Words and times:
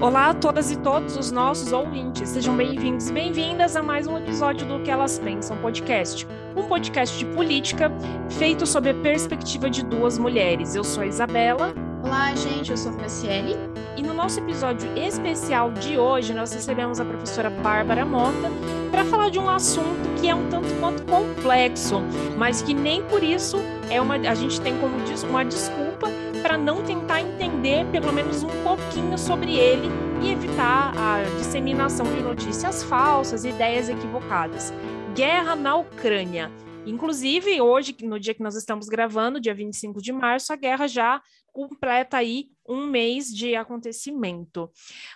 Olá 0.00 0.30
a 0.30 0.34
todas 0.34 0.70
e 0.70 0.78
todos 0.78 1.14
os 1.14 1.30
nossos 1.30 1.72
ouvintes, 1.72 2.30
sejam 2.30 2.56
bem-vindos 2.56 3.10
e 3.10 3.12
bem-vindas 3.12 3.76
a 3.76 3.82
mais 3.82 4.06
um 4.06 4.16
episódio 4.16 4.66
do 4.66 4.82
Que 4.82 4.90
Elas 4.90 5.18
Pensam 5.18 5.58
Podcast, 5.58 6.26
um 6.56 6.62
podcast 6.62 7.18
de 7.18 7.26
política 7.26 7.92
feito 8.30 8.66
sob 8.66 8.88
a 8.88 8.94
perspectiva 8.94 9.68
de 9.68 9.84
duas 9.84 10.16
mulheres. 10.16 10.74
Eu 10.74 10.84
sou 10.84 11.02
a 11.02 11.06
Isabela. 11.06 11.74
Olá, 12.02 12.34
gente, 12.34 12.70
eu 12.70 12.78
sou 12.78 12.92
a 12.92 12.94
Franciele. 12.94 13.54
E 13.94 14.02
no 14.02 14.14
nosso 14.14 14.40
episódio 14.40 14.90
especial 14.96 15.70
de 15.70 15.98
hoje, 15.98 16.32
nós 16.32 16.50
recebemos 16.50 16.98
a 16.98 17.04
professora 17.04 17.50
Bárbara 17.50 18.06
Mota 18.06 18.50
para 18.90 19.04
falar 19.04 19.28
de 19.28 19.38
um 19.38 19.50
assunto 19.50 20.18
que 20.18 20.30
é 20.30 20.34
um 20.34 20.48
tanto 20.48 20.72
quanto 20.80 21.02
complexo, 21.04 22.00
mas 22.38 22.62
que 22.62 22.72
nem 22.72 23.02
por 23.02 23.22
isso 23.22 23.58
é 23.90 24.00
uma, 24.00 24.14
a 24.14 24.34
gente 24.34 24.62
tem 24.62 24.74
como 24.78 24.94
uma 25.28 25.44
desculpa 25.44 26.08
para 26.50 26.58
não 26.58 26.82
tentar 26.82 27.20
entender 27.20 27.86
pelo 27.92 28.12
menos 28.12 28.42
um 28.42 28.48
pouquinho 28.64 29.16
sobre 29.16 29.56
ele 29.56 29.86
e 30.20 30.32
evitar 30.32 30.92
a 30.98 31.22
disseminação 31.38 32.04
de 32.04 32.20
notícias 32.20 32.82
falsas, 32.82 33.44
ideias 33.44 33.88
equivocadas. 33.88 34.72
Guerra 35.14 35.54
na 35.54 35.76
Ucrânia. 35.76 36.50
Inclusive, 36.84 37.60
hoje, 37.60 37.96
no 38.02 38.18
dia 38.18 38.34
que 38.34 38.42
nós 38.42 38.56
estamos 38.56 38.88
gravando, 38.88 39.38
dia 39.38 39.54
25 39.54 40.02
de 40.02 40.12
março, 40.12 40.52
a 40.52 40.56
guerra 40.56 40.88
já 40.88 41.22
completa 41.52 42.16
aí 42.16 42.48
um 42.68 42.84
mês 42.84 43.28
de 43.28 43.54
acontecimento. 43.54 44.68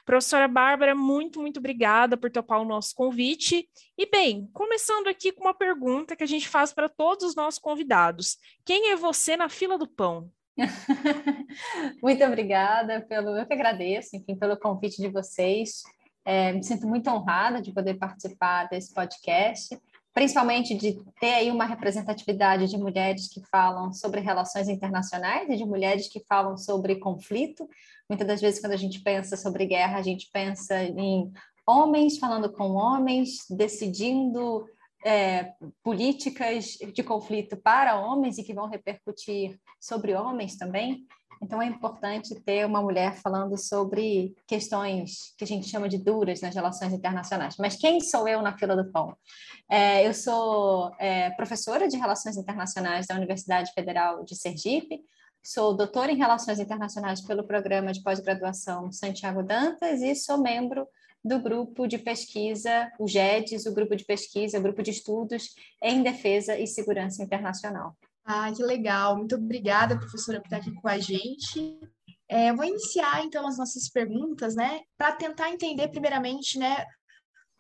Professora 0.07 0.46
Bárbara, 0.46 0.95
muito, 0.95 1.41
muito 1.41 1.59
obrigada 1.59 2.16
por 2.16 2.30
topar 2.30 2.60
o 2.60 2.65
nosso 2.65 2.95
convite. 2.95 3.69
E 3.98 4.09
bem, 4.09 4.48
começando 4.52 5.09
aqui 5.09 5.32
com 5.32 5.43
uma 5.43 5.55
pergunta 5.55 6.15
que 6.15 6.23
a 6.23 6.29
gente 6.29 6.48
faz 6.48 6.73
para 6.73 6.88
todos 6.88 7.24
os 7.24 7.35
nossos 7.35 7.59
convidados: 7.59 8.37
quem 8.65 8.93
é 8.93 8.96
você 8.96 9.37
na 9.37 9.48
fila 9.48 9.77
do 9.77 9.88
pão? 9.88 10.30
muito 12.03 12.25
obrigada 12.25 13.01
pelo, 13.03 13.37
eu 13.37 13.47
que 13.47 13.55
agradeço, 13.55 14.17
enfim, 14.17 14.37
pelo 14.37 14.57
convite 14.57 15.01
de 15.01 15.09
vocês. 15.09 15.83
É, 16.24 16.52
me 16.52 16.63
sinto 16.63 16.87
muito 16.87 17.11
honrada 17.11 17.61
de 17.61 17.73
poder 17.73 17.95
participar 17.95 18.69
desse 18.69 18.95
podcast, 18.95 19.79
principalmente 20.13 20.74
de 20.74 20.96
ter 21.21 21.35
aí 21.35 21.51
uma 21.51 21.66
representatividade 21.66 22.69
de 22.69 22.79
mulheres 22.79 23.29
que 23.29 23.43
falam 23.51 23.93
sobre 23.93 24.21
relações 24.21 24.69
internacionais 24.69 25.51
e 25.51 25.57
de 25.57 25.65
mulheres 25.65 26.09
que 26.09 26.24
falam 26.29 26.57
sobre 26.57 26.96
conflito. 26.96 27.68
Muitas 28.09 28.27
das 28.27 28.41
vezes, 28.41 28.61
quando 28.61 28.73
a 28.73 28.79
gente 28.79 29.01
pensa 29.02 29.37
sobre 29.37 29.66
guerra, 29.66 29.99
a 29.99 30.02
gente 30.02 30.30
pensa 30.33 30.83
em 30.83 31.33
homens 31.66 32.18
falando 32.18 32.51
com 32.52 32.73
homens, 32.73 33.39
decidindo 33.51 34.66
é, 35.05 35.52
políticas 35.83 36.79
de 36.93 37.02
conflito 37.02 37.57
para 37.57 38.01
homens 38.01 38.38
e 38.38 38.43
que 38.43 38.55
vão 38.55 38.69
repercutir 38.69 39.59
sobre 39.79 40.15
homens 40.15 40.57
também. 40.57 41.07
Então 41.43 41.61
é 41.61 41.66
importante 41.66 42.35
ter 42.41 42.65
uma 42.65 42.80
mulher 42.80 43.16
falando 43.16 43.59
sobre 43.59 44.35
questões 44.46 45.35
que 45.37 45.45
a 45.45 45.46
gente 45.46 45.69
chama 45.69 45.88
de 45.88 45.99
duras 45.99 46.41
nas 46.41 46.55
relações 46.55 46.93
internacionais. 46.93 47.57
Mas 47.59 47.77
quem 47.77 48.01
sou 48.01 48.27
eu 48.27 48.41
na 48.41 48.57
fila 48.57 48.74
do 48.74 48.91
pão? 48.91 49.15
É, 49.69 50.07
eu 50.07 50.15
sou 50.15 50.91
é, 50.99 51.30
professora 51.30 51.87
de 51.87 51.99
Relações 51.99 52.39
Internacionais 52.39 53.07
da 53.07 53.16
Universidade 53.16 53.73
Federal 53.73 54.24
de 54.24 54.35
Sergipe, 54.35 55.01
sou 55.43 55.77
doutora 55.77 56.11
em 56.11 56.16
Relações 56.16 56.59
Internacionais 56.59 57.21
pelo 57.21 57.45
programa 57.45 57.93
de 57.93 58.02
pós-graduação 58.02 58.91
Santiago 58.91 59.43
Dantas 59.43 60.01
e 60.01 60.15
sou 60.15 60.39
membro 60.39 60.89
do 61.25 61.41
grupo 61.41 61.87
de 61.87 61.97
pesquisa, 61.97 62.93
o 62.99 63.09
GEDES, 63.09 63.65
o 63.65 63.75
grupo 63.75 63.97
de 63.97 64.05
pesquisa, 64.05 64.59
o 64.59 64.62
grupo 64.62 64.83
de 64.83 64.91
estudos 64.91 65.55
em 65.83 66.03
defesa 66.03 66.59
e 66.59 66.67
segurança 66.67 67.22
internacional. 67.22 67.97
Ah, 68.25 68.53
que 68.53 68.62
legal. 68.62 69.17
Muito 69.17 69.37
obrigada, 69.37 69.99
professora, 69.99 70.41
por 70.41 70.47
estar 70.47 70.59
aqui 70.59 70.72
com 70.72 70.89
a 70.89 70.99
gente. 70.99 71.81
É, 72.28 72.53
vou 72.53 72.65
iniciar, 72.65 73.25
então, 73.25 73.47
as 73.47 73.59
nossas 73.59 73.89
perguntas, 73.89 74.55
né, 74.55 74.81
para 74.97 75.12
tentar 75.12 75.50
entender, 75.50 75.89
primeiramente, 75.89 76.59
né, 76.59 76.84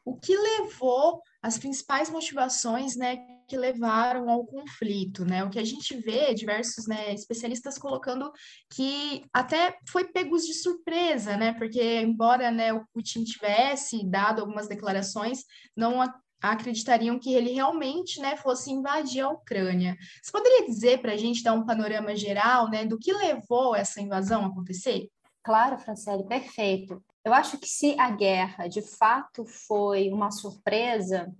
o 0.04 0.16
que 0.16 0.36
levou 0.36 1.22
as 1.42 1.58
principais 1.58 2.10
motivações, 2.10 2.96
né, 2.96 3.18
que 3.46 3.56
levaram 3.56 4.28
ao 4.30 4.44
conflito, 4.44 5.24
né? 5.24 5.44
O 5.44 5.50
que 5.50 5.58
a 5.58 5.64
gente 5.64 5.96
vê 5.96 6.34
diversos, 6.34 6.86
né, 6.86 7.12
especialistas 7.12 7.78
colocando 7.78 8.32
que 8.70 9.24
até 9.32 9.78
foi 9.88 10.04
pegos 10.04 10.46
de 10.46 10.54
surpresa, 10.54 11.36
né? 11.36 11.52
Porque 11.54 12.00
embora, 12.00 12.50
né, 12.50 12.72
o 12.72 12.84
Putin 12.92 13.24
tivesse 13.24 14.04
dado 14.04 14.40
algumas 14.40 14.68
declarações, 14.68 15.44
não 15.76 16.00
acreditariam 16.40 17.18
que 17.18 17.32
ele 17.34 17.52
realmente, 17.52 18.20
né, 18.20 18.36
fosse 18.36 18.70
invadir 18.70 19.22
a 19.22 19.30
Ucrânia. 19.30 19.96
Você 20.22 20.30
poderia 20.30 20.66
dizer 20.66 21.00
para 21.00 21.12
a 21.12 21.16
gente 21.16 21.42
dar 21.42 21.54
um 21.54 21.64
panorama 21.64 22.14
geral, 22.14 22.68
né, 22.68 22.84
do 22.84 22.98
que 22.98 23.12
levou 23.12 23.74
essa 23.74 24.00
invasão 24.00 24.44
a 24.44 24.48
acontecer? 24.48 25.08
Claro, 25.42 25.78
Franciele, 25.78 26.24
perfeito. 26.24 27.02
Eu 27.24 27.32
acho 27.32 27.58
que 27.58 27.66
se 27.66 27.98
a 27.98 28.10
guerra 28.10 28.66
de 28.66 28.82
fato 28.82 29.44
foi 29.46 30.10
uma 30.10 30.30
surpresa, 30.30 31.32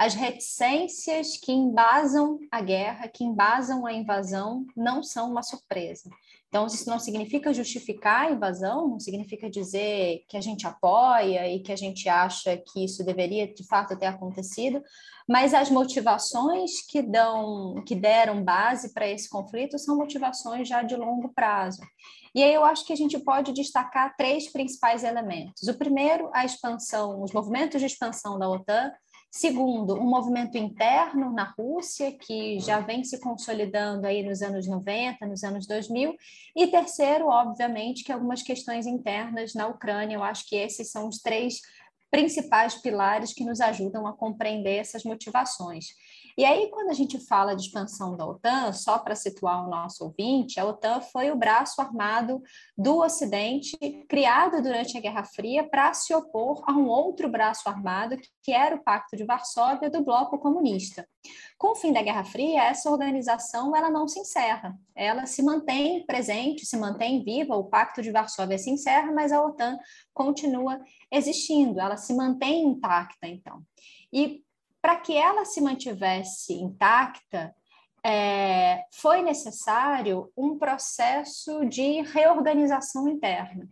as 0.00 0.14
reticências 0.14 1.36
que 1.36 1.52
embasam 1.52 2.38
a 2.50 2.62
guerra, 2.62 3.06
que 3.06 3.22
embasam 3.22 3.84
a 3.84 3.92
invasão, 3.92 4.66
não 4.74 5.02
são 5.02 5.30
uma 5.30 5.42
surpresa. 5.42 6.08
Então, 6.48 6.66
isso 6.66 6.88
não 6.88 6.98
significa 6.98 7.52
justificar 7.52 8.22
a 8.22 8.30
invasão, 8.30 8.88
não 8.88 8.98
significa 8.98 9.50
dizer 9.50 10.24
que 10.26 10.38
a 10.38 10.40
gente 10.40 10.66
apoia 10.66 11.46
e 11.54 11.60
que 11.60 11.70
a 11.70 11.76
gente 11.76 12.08
acha 12.08 12.56
que 12.56 12.82
isso 12.82 13.04
deveria 13.04 13.52
de 13.52 13.62
fato 13.68 13.94
ter 13.94 14.06
acontecido, 14.06 14.82
mas 15.28 15.52
as 15.52 15.70
motivações 15.70 16.80
que 16.88 17.02
dão, 17.02 17.74
que 17.86 17.94
deram 17.94 18.42
base 18.42 18.94
para 18.94 19.06
esse 19.06 19.28
conflito 19.28 19.78
são 19.78 19.98
motivações 19.98 20.66
já 20.66 20.82
de 20.82 20.96
longo 20.96 21.28
prazo. 21.34 21.82
E 22.34 22.42
aí 22.42 22.54
eu 22.54 22.64
acho 22.64 22.86
que 22.86 22.92
a 22.94 22.96
gente 22.96 23.18
pode 23.18 23.52
destacar 23.52 24.16
três 24.16 24.50
principais 24.50 25.04
elementos. 25.04 25.68
O 25.68 25.76
primeiro, 25.76 26.30
a 26.32 26.42
expansão, 26.42 27.22
os 27.22 27.32
movimentos 27.32 27.80
de 27.82 27.86
expansão 27.86 28.38
da 28.38 28.48
OTAN. 28.48 28.90
Segundo, 29.30 29.94
um 29.94 30.08
movimento 30.08 30.58
interno 30.58 31.32
na 31.32 31.54
Rússia, 31.56 32.10
que 32.10 32.58
já 32.58 32.80
vem 32.80 33.04
se 33.04 33.20
consolidando 33.20 34.04
aí 34.04 34.24
nos 34.24 34.42
anos 34.42 34.66
90, 34.66 35.24
nos 35.24 35.44
anos 35.44 35.68
2000. 35.68 36.16
E 36.56 36.66
terceiro, 36.66 37.28
obviamente, 37.28 38.02
que 38.02 38.10
algumas 38.10 38.42
questões 38.42 38.86
internas 38.86 39.54
na 39.54 39.68
Ucrânia. 39.68 40.16
Eu 40.16 40.24
acho 40.24 40.48
que 40.48 40.56
esses 40.56 40.90
são 40.90 41.06
os 41.06 41.18
três 41.18 41.60
principais 42.10 42.74
pilares 42.74 43.32
que 43.32 43.44
nos 43.44 43.60
ajudam 43.60 44.04
a 44.04 44.12
compreender 44.12 44.78
essas 44.78 45.04
motivações. 45.04 45.94
E 46.36 46.44
aí, 46.44 46.68
quando 46.70 46.90
a 46.90 46.94
gente 46.94 47.18
fala 47.18 47.54
de 47.54 47.62
expansão 47.62 48.16
da 48.16 48.26
OTAN, 48.26 48.72
só 48.72 48.98
para 48.98 49.14
situar 49.14 49.66
o 49.66 49.70
nosso 49.70 50.04
ouvinte, 50.04 50.58
a 50.58 50.64
OTAN 50.64 51.00
foi 51.00 51.30
o 51.30 51.36
braço 51.36 51.80
armado 51.80 52.42
do 52.76 52.98
Ocidente, 52.98 53.76
criado 54.08 54.62
durante 54.62 54.96
a 54.96 55.00
Guerra 55.00 55.24
Fria 55.24 55.68
para 55.68 55.92
se 55.94 56.14
opor 56.14 56.62
a 56.66 56.72
um 56.72 56.86
outro 56.86 57.28
braço 57.28 57.68
armado, 57.68 58.16
que 58.42 58.52
era 58.52 58.76
o 58.76 58.82
Pacto 58.82 59.16
de 59.16 59.24
Varsóvia 59.24 59.90
do 59.90 60.04
Bloco 60.04 60.38
Comunista. 60.38 61.06
Com 61.58 61.72
o 61.72 61.76
fim 61.76 61.92
da 61.92 62.02
Guerra 62.02 62.24
Fria, 62.24 62.64
essa 62.64 62.90
organização 62.90 63.76
ela 63.76 63.90
não 63.90 64.08
se 64.08 64.20
encerra, 64.20 64.74
ela 64.94 65.26
se 65.26 65.42
mantém 65.42 66.04
presente, 66.06 66.64
se 66.64 66.76
mantém 66.76 67.22
viva, 67.22 67.54
o 67.54 67.64
Pacto 67.64 68.00
de 68.00 68.10
Varsóvia 68.10 68.56
se 68.56 68.70
encerra, 68.70 69.12
mas 69.12 69.30
a 69.30 69.42
OTAN 69.42 69.78
continua 70.14 70.80
existindo, 71.10 71.78
ela 71.78 71.96
se 71.96 72.14
mantém 72.14 72.64
intacta, 72.64 73.26
então. 73.26 73.62
E 74.12 74.42
para 74.80 74.96
que 74.96 75.16
ela 75.16 75.44
se 75.44 75.60
mantivesse 75.60 76.54
intacta, 76.54 77.54
é, 78.04 78.84
foi 78.92 79.22
necessário 79.22 80.30
um 80.36 80.58
processo 80.58 81.64
de 81.66 82.00
reorganização 82.02 83.06
interna. 83.08 83.68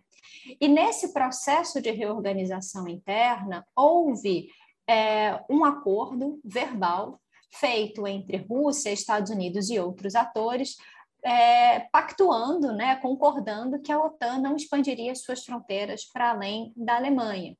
E 0.60 0.68
nesse 0.68 1.12
processo 1.12 1.80
de 1.80 1.90
reorganização 1.90 2.86
interna, 2.86 3.66
houve 3.74 4.50
é, 4.86 5.42
um 5.48 5.64
acordo 5.64 6.38
verbal 6.44 7.18
feito 7.50 8.06
entre 8.06 8.36
Rússia, 8.36 8.90
Estados 8.90 9.30
Unidos 9.30 9.70
e 9.70 9.78
outros 9.78 10.14
atores, 10.14 10.76
é, 11.22 11.80
pactuando, 11.90 12.72
né, 12.72 12.96
concordando 12.96 13.80
que 13.80 13.90
a 13.90 13.98
OTAN 13.98 14.38
não 14.38 14.54
expandiria 14.54 15.14
suas 15.14 15.44
fronteiras 15.44 16.04
para 16.04 16.30
além 16.30 16.72
da 16.76 16.96
Alemanha 16.96 17.56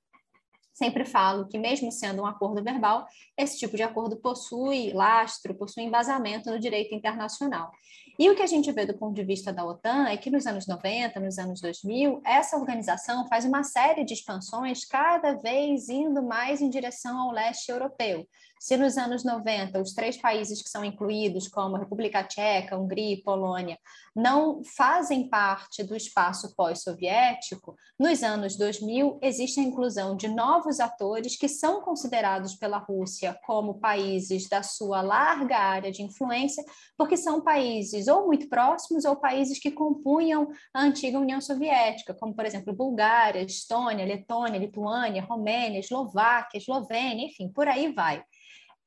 sempre 0.78 1.04
falo 1.04 1.48
que, 1.48 1.58
mesmo 1.58 1.90
sendo 1.90 2.22
um 2.22 2.26
acordo 2.26 2.62
verbal, 2.62 3.04
esse 3.36 3.58
tipo 3.58 3.76
de 3.76 3.82
acordo 3.82 4.16
possui 4.16 4.92
lastro, 4.92 5.54
possui 5.54 5.82
embasamento 5.82 6.50
no 6.50 6.58
direito 6.58 6.94
internacional. 6.94 7.72
E 8.16 8.30
o 8.30 8.34
que 8.34 8.42
a 8.42 8.46
gente 8.46 8.70
vê 8.72 8.86
do 8.86 8.96
ponto 8.96 9.14
de 9.14 9.24
vista 9.24 9.52
da 9.52 9.64
OTAN 9.64 10.06
é 10.08 10.16
que 10.16 10.30
nos 10.30 10.46
anos 10.46 10.66
90, 10.66 11.20
nos 11.20 11.38
anos 11.38 11.60
2000, 11.60 12.20
essa 12.24 12.56
organização 12.56 13.26
faz 13.28 13.44
uma 13.44 13.64
série 13.64 14.04
de 14.04 14.14
expansões, 14.14 14.84
cada 14.84 15.34
vez 15.34 15.88
indo 15.88 16.22
mais 16.22 16.60
em 16.60 16.70
direção 16.70 17.18
ao 17.18 17.32
leste 17.32 17.70
europeu. 17.70 18.26
Se 18.60 18.76
nos 18.76 18.96
anos 18.96 19.24
90 19.24 19.80
os 19.80 19.92
três 19.92 20.16
países 20.16 20.60
que 20.60 20.68
são 20.68 20.84
incluídos, 20.84 21.48
como 21.48 21.76
República 21.76 22.24
Tcheca, 22.24 22.76
Hungria 22.76 23.14
e 23.14 23.22
Polônia, 23.22 23.78
não 24.14 24.62
fazem 24.64 25.28
parte 25.28 25.84
do 25.84 25.94
espaço 25.94 26.54
pós-soviético, 26.56 27.76
nos 27.98 28.22
anos 28.22 28.56
2000 28.56 29.18
existe 29.22 29.60
a 29.60 29.62
inclusão 29.62 30.16
de 30.16 30.28
novos 30.28 30.80
atores 30.80 31.36
que 31.36 31.48
são 31.48 31.80
considerados 31.80 32.54
pela 32.54 32.78
Rússia 32.78 33.38
como 33.46 33.78
países 33.78 34.48
da 34.48 34.62
sua 34.62 35.02
larga 35.02 35.56
área 35.56 35.92
de 35.92 36.02
influência, 36.02 36.64
porque 36.96 37.16
são 37.16 37.40
países 37.40 38.08
ou 38.08 38.26
muito 38.26 38.48
próximos 38.48 39.04
ou 39.04 39.16
países 39.16 39.58
que 39.58 39.70
compunham 39.70 40.48
a 40.74 40.82
antiga 40.82 41.18
União 41.18 41.40
Soviética, 41.40 42.14
como, 42.14 42.34
por 42.34 42.44
exemplo, 42.44 42.74
Bulgária, 42.74 43.42
Estônia, 43.42 44.04
Letônia, 44.04 44.58
Lituânia, 44.58 45.22
Romênia, 45.22 45.78
Eslováquia, 45.78 46.58
Eslovênia, 46.58 47.26
enfim, 47.26 47.48
por 47.48 47.68
aí 47.68 47.92
vai. 47.92 48.22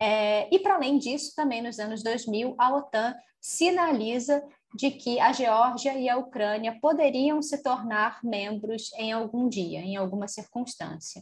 É, 0.02 0.50
e, 0.52 0.58
para 0.58 0.74
além 0.74 0.98
disso, 0.98 1.32
também 1.36 1.62
nos 1.62 1.78
anos 1.78 2.02
2000, 2.02 2.56
a 2.58 2.76
OTAN 2.76 3.16
sinaliza 3.40 4.44
de 4.74 4.90
que 4.90 5.20
a 5.20 5.32
Geórgia 5.32 5.94
e 5.94 6.10
a 6.10 6.18
Ucrânia 6.18 6.76
poderiam 6.82 7.40
se 7.40 7.62
tornar 7.62 8.20
membros 8.24 8.92
em 8.94 9.12
algum 9.12 9.48
dia, 9.48 9.80
em 9.80 9.96
alguma 9.96 10.28
circunstância. 10.28 11.22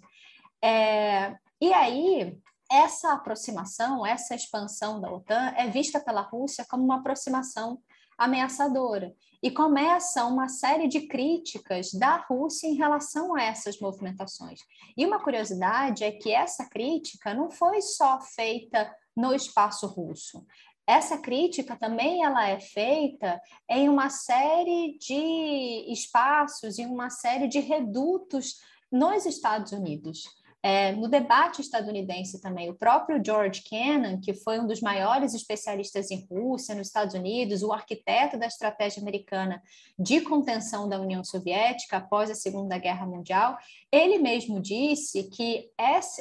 É, 0.64 1.36
e 1.60 1.74
aí, 1.74 2.38
essa 2.72 3.12
aproximação, 3.12 4.08
essa 4.08 4.34
expansão 4.34 5.02
da 5.02 5.12
OTAN 5.12 5.54
é 5.58 5.68
vista 5.68 6.00
pela 6.00 6.22
Rússia 6.22 6.66
como 6.70 6.84
uma 6.86 7.00
aproximação 7.00 7.82
ameaçadora. 8.18 9.14
E 9.42 9.50
começa 9.50 10.26
uma 10.26 10.50
série 10.50 10.88
de 10.88 11.08
críticas 11.08 11.92
da 11.94 12.18
Rússia 12.18 12.68
em 12.68 12.76
relação 12.76 13.36
a 13.36 13.42
essas 13.42 13.80
movimentações. 13.80 14.60
E 14.98 15.06
uma 15.06 15.24
curiosidade 15.24 16.04
é 16.04 16.12
que 16.12 16.32
essa 16.32 16.68
crítica 16.68 17.34
não 17.34 17.50
foi 17.50 17.82
só 17.82 18.20
feita 18.20 18.94
no 19.16 19.34
espaço 19.34 19.88
russo 19.88 20.46
essa 20.90 21.20
crítica 21.20 21.76
também 21.76 22.24
ela 22.24 22.50
é 22.50 22.60
feita 22.60 23.40
em 23.70 23.88
uma 23.88 24.10
série 24.10 24.98
de 24.98 25.94
espaços, 25.94 26.80
em 26.80 26.88
uma 26.88 27.12
série 27.12 27.48
de 27.48 27.60
redutos 27.60 28.56
nos 28.92 29.24
Estados 29.28 29.72
Unidos. 29.72 30.24
É, 30.62 30.92
no 30.92 31.08
debate 31.08 31.62
estadunidense 31.62 32.42
também, 32.42 32.70
o 32.70 32.76
próprio 32.76 33.24
George 33.26 33.62
Kennan, 33.64 34.20
que 34.20 34.34
foi 34.34 34.60
um 34.60 34.68
dos 34.68 34.82
maiores 34.82 35.34
especialistas 35.34 36.12
em 36.12 36.28
Rússia 36.30 36.76
nos 36.76 36.88
Estados 36.88 37.16
Unidos, 37.16 37.64
o 37.64 37.72
arquiteto 37.72 38.38
da 38.38 38.46
estratégia 38.46 39.02
americana 39.02 39.64
de 39.98 40.20
contenção 40.20 40.90
da 40.90 41.00
União 41.00 41.24
Soviética 41.24 41.98
após 41.98 42.30
a 42.30 42.36
Segunda 42.36 42.78
Guerra 42.78 43.06
Mundial, 43.06 43.58
ele 43.90 44.20
mesmo 44.20 44.60
disse 44.60 45.30
que 45.30 45.72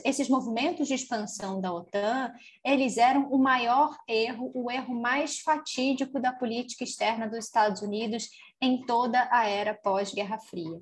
esses 0.05 0.29
movimentos 0.29 0.87
de 0.87 0.94
expansão 0.94 1.61
da 1.61 1.73
OTAN, 1.73 2.32
eles 2.64 2.96
eram 2.96 3.29
o 3.32 3.38
maior 3.38 3.96
erro, 4.06 4.52
o 4.55 4.70
erro 4.70 4.94
mais 4.94 5.40
fatídico 5.40 6.20
da 6.20 6.32
política 6.32 6.85
externa 6.85 7.29
dos 7.29 7.44
Estados 7.44 7.82
Unidos 7.82 8.29
em 8.62 8.87
toda 8.87 9.29
a 9.32 9.49
era 9.49 9.75
pós-Guerra 9.75 10.38
Fria 10.38 10.81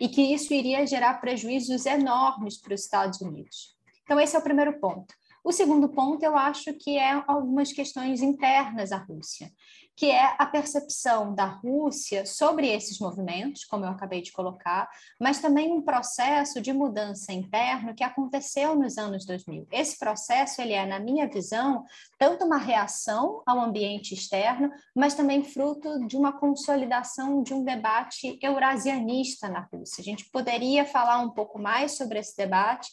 e 0.00 0.08
que 0.08 0.22
isso 0.34 0.52
iria 0.52 0.86
gerar 0.86 1.14
prejuízos 1.20 1.86
enormes 1.86 2.60
para 2.60 2.74
os 2.74 2.82
Estados 2.82 3.20
Unidos. 3.20 3.76
Então, 4.04 4.20
esse 4.20 4.36
é 4.36 4.38
o 4.38 4.42
primeiro 4.42 4.78
ponto. 4.78 5.14
O 5.44 5.52
segundo 5.52 5.88
ponto, 5.88 6.22
eu 6.24 6.36
acho 6.36 6.72
que 6.74 6.98
é 6.98 7.22
algumas 7.26 7.72
questões 7.72 8.20
internas 8.20 8.90
à 8.90 8.96
Rússia, 8.96 9.50
que 9.96 10.10
é 10.10 10.34
a 10.38 10.44
percepção 10.44 11.34
da 11.34 11.46
Rússia 11.46 12.26
sobre 12.26 12.68
esses 12.68 12.98
movimentos, 12.98 13.64
como 13.64 13.86
eu 13.86 13.88
acabei 13.88 14.20
de 14.20 14.30
colocar, 14.30 14.88
mas 15.18 15.40
também 15.40 15.72
um 15.72 15.80
processo 15.80 16.60
de 16.60 16.70
mudança 16.70 17.32
interno 17.32 17.94
que 17.94 18.04
aconteceu 18.04 18.76
nos 18.76 18.98
anos 18.98 19.24
2000. 19.24 19.66
Esse 19.72 19.98
processo, 19.98 20.60
ele 20.60 20.74
é, 20.74 20.84
na 20.84 21.00
minha 21.00 21.26
visão, 21.26 21.82
tanto 22.18 22.44
uma 22.44 22.58
reação 22.58 23.42
ao 23.46 23.58
ambiente 23.58 24.12
externo, 24.12 24.70
mas 24.94 25.14
também 25.14 25.42
fruto 25.42 26.06
de 26.06 26.16
uma 26.16 26.38
consolidação 26.38 27.42
de 27.42 27.54
um 27.54 27.64
debate 27.64 28.38
eurasianista 28.42 29.48
na 29.48 29.60
Rússia. 29.72 30.02
A 30.02 30.04
gente 30.04 30.28
poderia 30.30 30.84
falar 30.84 31.20
um 31.20 31.30
pouco 31.30 31.58
mais 31.58 31.92
sobre 31.96 32.18
esse 32.18 32.36
debate, 32.36 32.90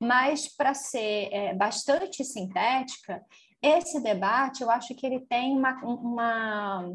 mas, 0.00 0.48
para 0.48 0.74
ser 0.74 1.28
é, 1.32 1.54
bastante 1.54 2.22
sintética, 2.24 3.22
esse 3.62 4.00
debate 4.00 4.62
eu 4.62 4.70
acho 4.70 4.94
que 4.94 5.06
ele 5.06 5.20
tem 5.20 5.56
uma, 5.56 5.74
uma, 5.82 6.92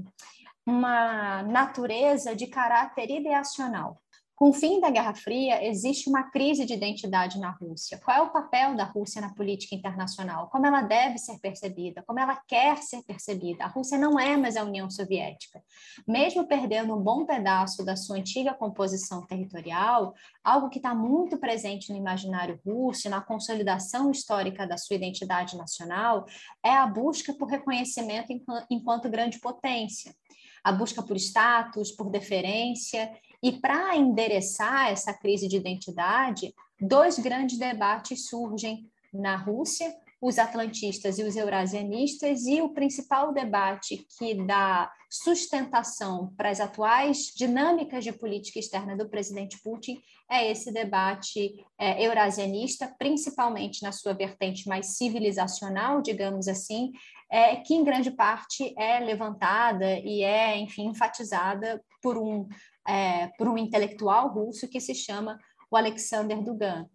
uma 0.66 1.44
natureza 1.44 2.36
de 2.36 2.48
caráter 2.48 3.10
ideacional. 3.10 4.02
Com 4.42 4.50
o 4.50 4.54
fim 4.54 4.80
da 4.80 4.90
Guerra 4.90 5.14
Fria, 5.14 5.64
existe 5.64 6.10
uma 6.10 6.32
crise 6.32 6.66
de 6.66 6.74
identidade 6.74 7.40
na 7.40 7.52
Rússia. 7.52 8.02
Qual 8.04 8.18
é 8.18 8.22
o 8.24 8.32
papel 8.32 8.76
da 8.76 8.86
Rússia 8.86 9.22
na 9.22 9.32
política 9.36 9.76
internacional? 9.76 10.50
Como 10.50 10.66
ela 10.66 10.82
deve 10.82 11.20
ser 11.20 11.38
percebida? 11.38 12.02
Como 12.08 12.20
ela 12.20 12.36
quer 12.48 12.78
ser 12.78 13.04
percebida? 13.04 13.66
A 13.66 13.68
Rússia 13.68 14.00
não 14.00 14.20
é 14.20 14.36
mais 14.36 14.58
a 14.58 14.64
União 14.64 14.90
Soviética. 14.90 15.62
Mesmo 16.08 16.48
perdendo 16.48 16.96
um 16.96 17.04
bom 17.04 17.24
pedaço 17.24 17.86
da 17.86 17.96
sua 17.96 18.18
antiga 18.18 18.52
composição 18.52 19.24
territorial, 19.28 20.16
algo 20.44 20.72
que 20.72 20.80
está 20.80 20.96
muito 20.96 21.38
presente 21.38 21.92
no 21.92 22.00
imaginário 22.00 22.60
russo, 22.66 23.12
na 23.12 23.22
consolidação 23.22 24.10
histórica 24.10 24.66
da 24.66 24.76
sua 24.76 24.96
identidade 24.96 25.56
nacional, 25.56 26.26
é 26.66 26.72
a 26.72 26.88
busca 26.88 27.32
por 27.32 27.48
reconhecimento 27.48 28.34
enquanto 28.72 29.08
grande 29.08 29.40
potência 29.40 30.16
a 30.64 30.72
busca 30.72 31.02
por 31.02 31.18
status, 31.18 31.92
por 31.92 32.12
deferência 32.12 33.12
e 33.42 33.52
para 33.52 33.96
endereçar 33.96 34.90
essa 34.90 35.14
crise 35.14 35.48
de 35.48 35.58
identidade, 35.58 36.54
dois 36.80 37.18
grandes 37.18 37.58
debates 37.58 38.28
surgem 38.28 38.90
na 39.14 39.36
Rússia, 39.36 39.94
os 40.22 40.38
atlantistas 40.38 41.18
e 41.18 41.24
os 41.24 41.36
eurasianistas, 41.36 42.46
e 42.46 42.62
o 42.62 42.70
principal 42.70 43.34
debate 43.34 44.06
que 44.18 44.36
dá 44.46 44.92
sustentação 45.10 46.32
para 46.38 46.50
as 46.50 46.60
atuais 46.60 47.34
dinâmicas 47.36 48.04
de 48.04 48.14
política 48.14 48.60
externa 48.60 48.96
do 48.96 49.10
presidente 49.10 49.60
Putin 49.62 50.00
é 50.30 50.50
esse 50.50 50.72
debate 50.72 51.66
é, 51.78 52.06
eurasianista, 52.06 52.96
principalmente 52.98 53.84
na 53.84 53.92
sua 53.92 54.14
vertente 54.14 54.70
mais 54.70 54.96
civilizacional, 54.96 56.02
digamos 56.02 56.48
assim, 56.48 56.92
é, 57.30 57.58
que 57.58 57.74
em 57.74 57.84
grande 57.84 58.12
parte 58.12 58.74
é 58.78 59.00
levantada 59.00 60.00
e 60.00 60.24
é, 60.24 60.56
enfim, 60.58 60.88
enfatizada 60.88 61.84
por 62.02 62.18
um 62.18 62.48
é, 62.88 63.28
por 63.38 63.48
um 63.48 63.58
intelectual 63.58 64.30
russo 64.30 64.68
que 64.68 64.80
se 64.80 64.94
chama 64.94 65.38
o 65.70 65.78
Alexander 65.78 66.42
Dugan. 66.42 66.88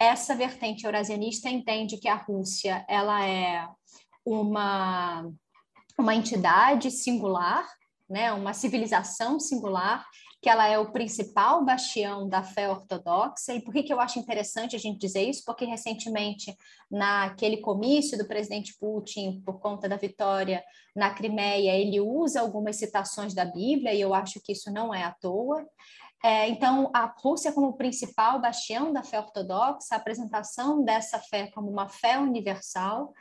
Essa 0.00 0.34
vertente 0.34 0.84
eurasianista 0.84 1.48
entende 1.48 1.98
que 1.98 2.08
a 2.08 2.14
Rússia 2.14 2.84
ela 2.88 3.26
é 3.26 3.68
uma, 4.24 5.28
uma 5.98 6.14
entidade 6.14 6.90
singular, 6.90 7.66
né, 8.08 8.32
uma 8.32 8.54
civilização 8.54 9.38
singular, 9.38 10.06
que 10.40 10.48
ela 10.48 10.68
é 10.68 10.78
o 10.78 10.92
principal 10.92 11.64
bastião 11.64 12.28
da 12.28 12.42
fé 12.42 12.70
ortodoxa. 12.70 13.54
E 13.54 13.60
por 13.60 13.72
que, 13.72 13.82
que 13.82 13.92
eu 13.92 14.00
acho 14.00 14.18
interessante 14.18 14.76
a 14.76 14.78
gente 14.78 14.98
dizer 14.98 15.22
isso? 15.22 15.42
Porque 15.44 15.64
recentemente, 15.64 16.56
naquele 16.90 17.56
comício 17.56 18.16
do 18.16 18.26
presidente 18.26 18.76
Putin, 18.78 19.42
por 19.44 19.58
conta 19.58 19.88
da 19.88 19.96
vitória 19.96 20.62
na 20.94 21.10
Crimeia, 21.10 21.74
ele 21.74 22.00
usa 22.00 22.40
algumas 22.40 22.76
citações 22.76 23.34
da 23.34 23.44
Bíblia, 23.44 23.92
e 23.92 24.00
eu 24.00 24.14
acho 24.14 24.40
que 24.40 24.52
isso 24.52 24.72
não 24.72 24.94
é 24.94 25.02
à 25.02 25.12
toa. 25.12 25.66
É, 26.22 26.48
então, 26.48 26.90
a 26.94 27.06
Rússia 27.06 27.52
como 27.52 27.76
principal 27.76 28.40
bastião 28.40 28.92
da 28.92 29.02
fé 29.02 29.18
ortodoxa, 29.18 29.94
a 29.94 29.96
apresentação 29.96 30.84
dessa 30.84 31.18
fé 31.18 31.48
como 31.48 31.70
uma 31.70 31.88
fé 31.88 32.18
universal, 32.18 33.12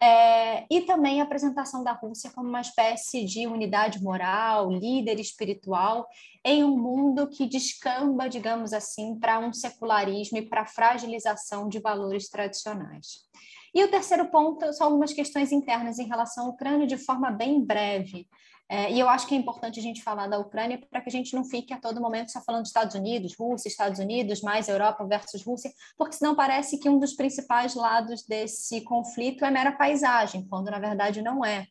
é, 0.00 0.64
e 0.70 0.82
também 0.82 1.20
a 1.20 1.24
apresentação 1.24 1.82
da 1.82 1.92
Rússia 1.92 2.30
como 2.30 2.48
uma 2.48 2.60
espécie 2.60 3.24
de 3.24 3.46
unidade 3.46 4.02
moral, 4.02 4.70
líder 4.70 5.18
espiritual, 5.18 6.06
em 6.44 6.62
um 6.62 6.78
mundo 6.78 7.28
que 7.28 7.46
descamba, 7.46 8.28
digamos 8.28 8.72
assim, 8.72 9.18
para 9.18 9.40
um 9.40 9.52
secularismo 9.52 10.38
e 10.38 10.42
para 10.42 10.62
a 10.62 10.66
fragilização 10.66 11.68
de 11.68 11.80
valores 11.80 12.28
tradicionais. 12.28 13.26
E 13.74 13.84
o 13.84 13.90
terceiro 13.90 14.26
ponto 14.26 14.72
são 14.72 14.86
algumas 14.86 15.12
questões 15.12 15.52
internas 15.52 15.98
em 15.98 16.06
relação 16.06 16.46
à 16.46 16.48
Ucrânia, 16.50 16.86
de 16.86 16.96
forma 16.96 17.30
bem 17.30 17.62
breve. 17.62 18.26
É, 18.70 18.92
e 18.92 19.00
eu 19.00 19.08
acho 19.08 19.26
que 19.26 19.34
é 19.34 19.38
importante 19.38 19.80
a 19.80 19.82
gente 19.82 20.02
falar 20.02 20.26
da 20.26 20.38
Ucrânia 20.38 20.78
para 20.90 21.00
que 21.00 21.08
a 21.08 21.12
gente 21.12 21.34
não 21.34 21.42
fique 21.42 21.72
a 21.72 21.80
todo 21.80 22.02
momento 22.02 22.30
só 22.30 22.42
falando 22.42 22.66
Estados 22.66 22.94
Unidos, 22.94 23.34
Rússia, 23.38 23.68
Estados 23.68 23.98
Unidos, 23.98 24.42
mais 24.42 24.68
Europa 24.68 25.06
versus 25.06 25.42
Rússia, 25.42 25.72
porque 25.96 26.16
senão 26.16 26.36
parece 26.36 26.78
que 26.78 26.88
um 26.88 26.98
dos 26.98 27.14
principais 27.14 27.74
lados 27.74 28.24
desse 28.26 28.82
conflito 28.82 29.42
é 29.44 29.50
mera 29.50 29.72
paisagem, 29.72 30.46
quando 30.48 30.70
na 30.70 30.78
verdade 30.78 31.22
não 31.22 31.42
é. 31.42 31.66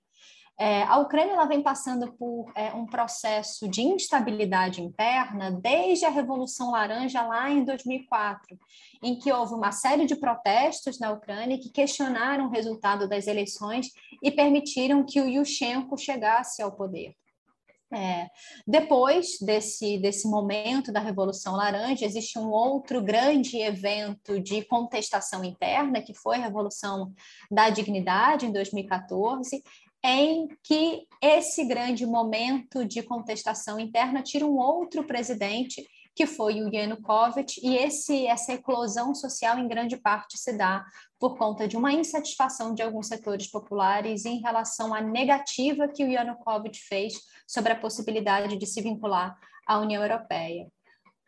É, 0.60 0.82
a 0.84 0.98
Ucrânia 0.98 1.34
ela 1.34 1.46
vem 1.46 1.62
passando 1.62 2.12
por 2.14 2.52
é, 2.56 2.74
um 2.74 2.88
processo 2.88 3.68
de 3.68 3.82
instabilidade 3.82 4.82
interna 4.82 5.52
desde 5.52 6.04
a 6.04 6.10
Revolução 6.10 6.72
Laranja 6.72 7.22
lá 7.22 7.52
em 7.52 7.64
2004, 7.64 8.58
em 9.04 9.20
que 9.20 9.32
houve 9.32 9.54
uma 9.54 9.72
série 9.72 10.08
de 10.08 10.16
protestos 10.16 11.00
na 11.00 11.12
Ucrânia 11.12 11.60
que 11.60 11.70
questionaram 11.70 12.48
o 12.48 12.50
resultado 12.50 13.08
das 13.08 13.28
eleições 13.28 13.92
e 14.24 14.32
permitiram 14.32 15.06
que 15.06 15.22
o 15.22 15.28
Yushchenko 15.28 15.96
chegasse 15.96 16.60
ao 16.62 16.72
poder. 16.72 17.14
É, 17.94 18.28
depois 18.68 19.38
desse, 19.40 19.98
desse 19.98 20.28
momento 20.28 20.92
da 20.92 21.00
Revolução 21.00 21.56
Laranja, 21.56 22.06
existe 22.06 22.38
um 22.38 22.50
outro 22.50 23.02
grande 23.02 23.58
evento 23.60 24.42
de 24.42 24.62
contestação 24.66 25.42
interna, 25.42 26.02
que 26.02 26.14
foi 26.14 26.36
a 26.36 26.42
Revolução 26.42 27.14
da 27.50 27.70
Dignidade, 27.70 28.46
em 28.46 28.52
2014, 28.52 29.64
em 30.04 30.48
que 30.64 31.08
esse 31.22 31.66
grande 31.66 32.06
momento 32.06 32.86
de 32.86 33.02
contestação 33.04 33.80
interna 33.80 34.22
tira 34.22 34.46
um 34.46 34.58
outro 34.58 35.04
presidente 35.04 35.86
que 36.18 36.26
foi 36.26 36.64
o 36.64 36.74
Yanukovych, 36.74 37.62
e 37.62 37.78
esse, 37.78 38.26
essa 38.26 38.54
eclosão 38.54 39.14
social, 39.14 39.60
em 39.60 39.68
grande 39.68 39.96
parte, 39.96 40.36
se 40.36 40.52
dá 40.52 40.84
por 41.20 41.38
conta 41.38 41.68
de 41.68 41.78
uma 41.78 41.94
insatisfação 41.94 42.74
de 42.74 42.82
alguns 42.82 43.08
setores 43.08 43.48
populares 43.48 44.26
em 44.26 44.40
relação 44.40 44.96
à 44.96 45.00
negativa 45.00 45.88
que 45.88 46.04
o 46.04 46.10
Yanukovych 46.10 46.80
fez 46.80 47.14
sobre 47.46 47.72
a 47.72 47.80
possibilidade 47.80 48.58
de 48.58 48.66
se 48.66 48.82
vincular 48.82 49.38
à 49.68 49.78
União 49.78 50.02
Europeia. 50.02 50.68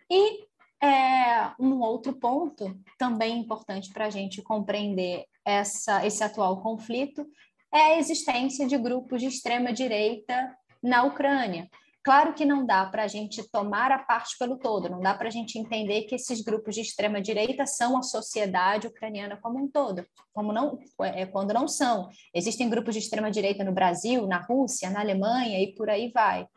E 0.09 0.47
é, 0.81 1.51
um 1.59 1.81
outro 1.81 2.13
ponto 2.13 2.75
também 2.97 3.37
importante 3.37 3.93
para 3.93 4.05
a 4.05 4.09
gente 4.09 4.41
compreender 4.41 5.25
essa, 5.45 6.03
esse 6.03 6.23
atual 6.23 6.61
conflito 6.63 7.27
é 7.73 7.79
a 7.79 7.97
existência 7.99 8.67
de 8.67 8.77
grupos 8.77 9.21
de 9.21 9.27
extrema-direita 9.27 10.55
na 10.81 11.03
Ucrânia. 11.03 11.69
Claro 12.03 12.33
que 12.33 12.45
não 12.45 12.65
dá 12.65 12.85
para 12.85 13.03
a 13.03 13.07
gente 13.07 13.43
tomar 13.51 13.91
a 13.91 13.99
parte 13.99 14.37
pelo 14.39 14.57
todo, 14.57 14.89
não 14.89 15.01
dá 15.01 15.13
para 15.13 15.27
a 15.27 15.31
gente 15.31 15.59
entender 15.59 16.03
que 16.03 16.15
esses 16.15 16.41
grupos 16.41 16.73
de 16.73 16.81
extrema 16.81 17.21
direita 17.21 17.67
são 17.67 17.97
a 17.97 18.01
sociedade 18.01 18.87
ucraniana 18.87 19.37
como 19.37 19.59
um 19.59 19.67
todo, 19.69 20.05
como 20.33 20.53
não 20.53 20.79
é, 21.01 21.25
quando 21.25 21.53
não 21.53 21.67
são. 21.67 22.09
Existem 22.33 22.69
grupos 22.69 22.95
de 22.95 23.01
extrema 23.01 23.29
direita 23.29 23.63
no 23.63 23.73
Brasil, 23.73 24.25
na 24.25 24.37
Rússia, 24.37 24.89
na 24.89 25.01
Alemanha 25.01 25.61
e 25.61 25.75
por 25.75 25.89
aí 25.89 26.09
vai. 26.09 26.47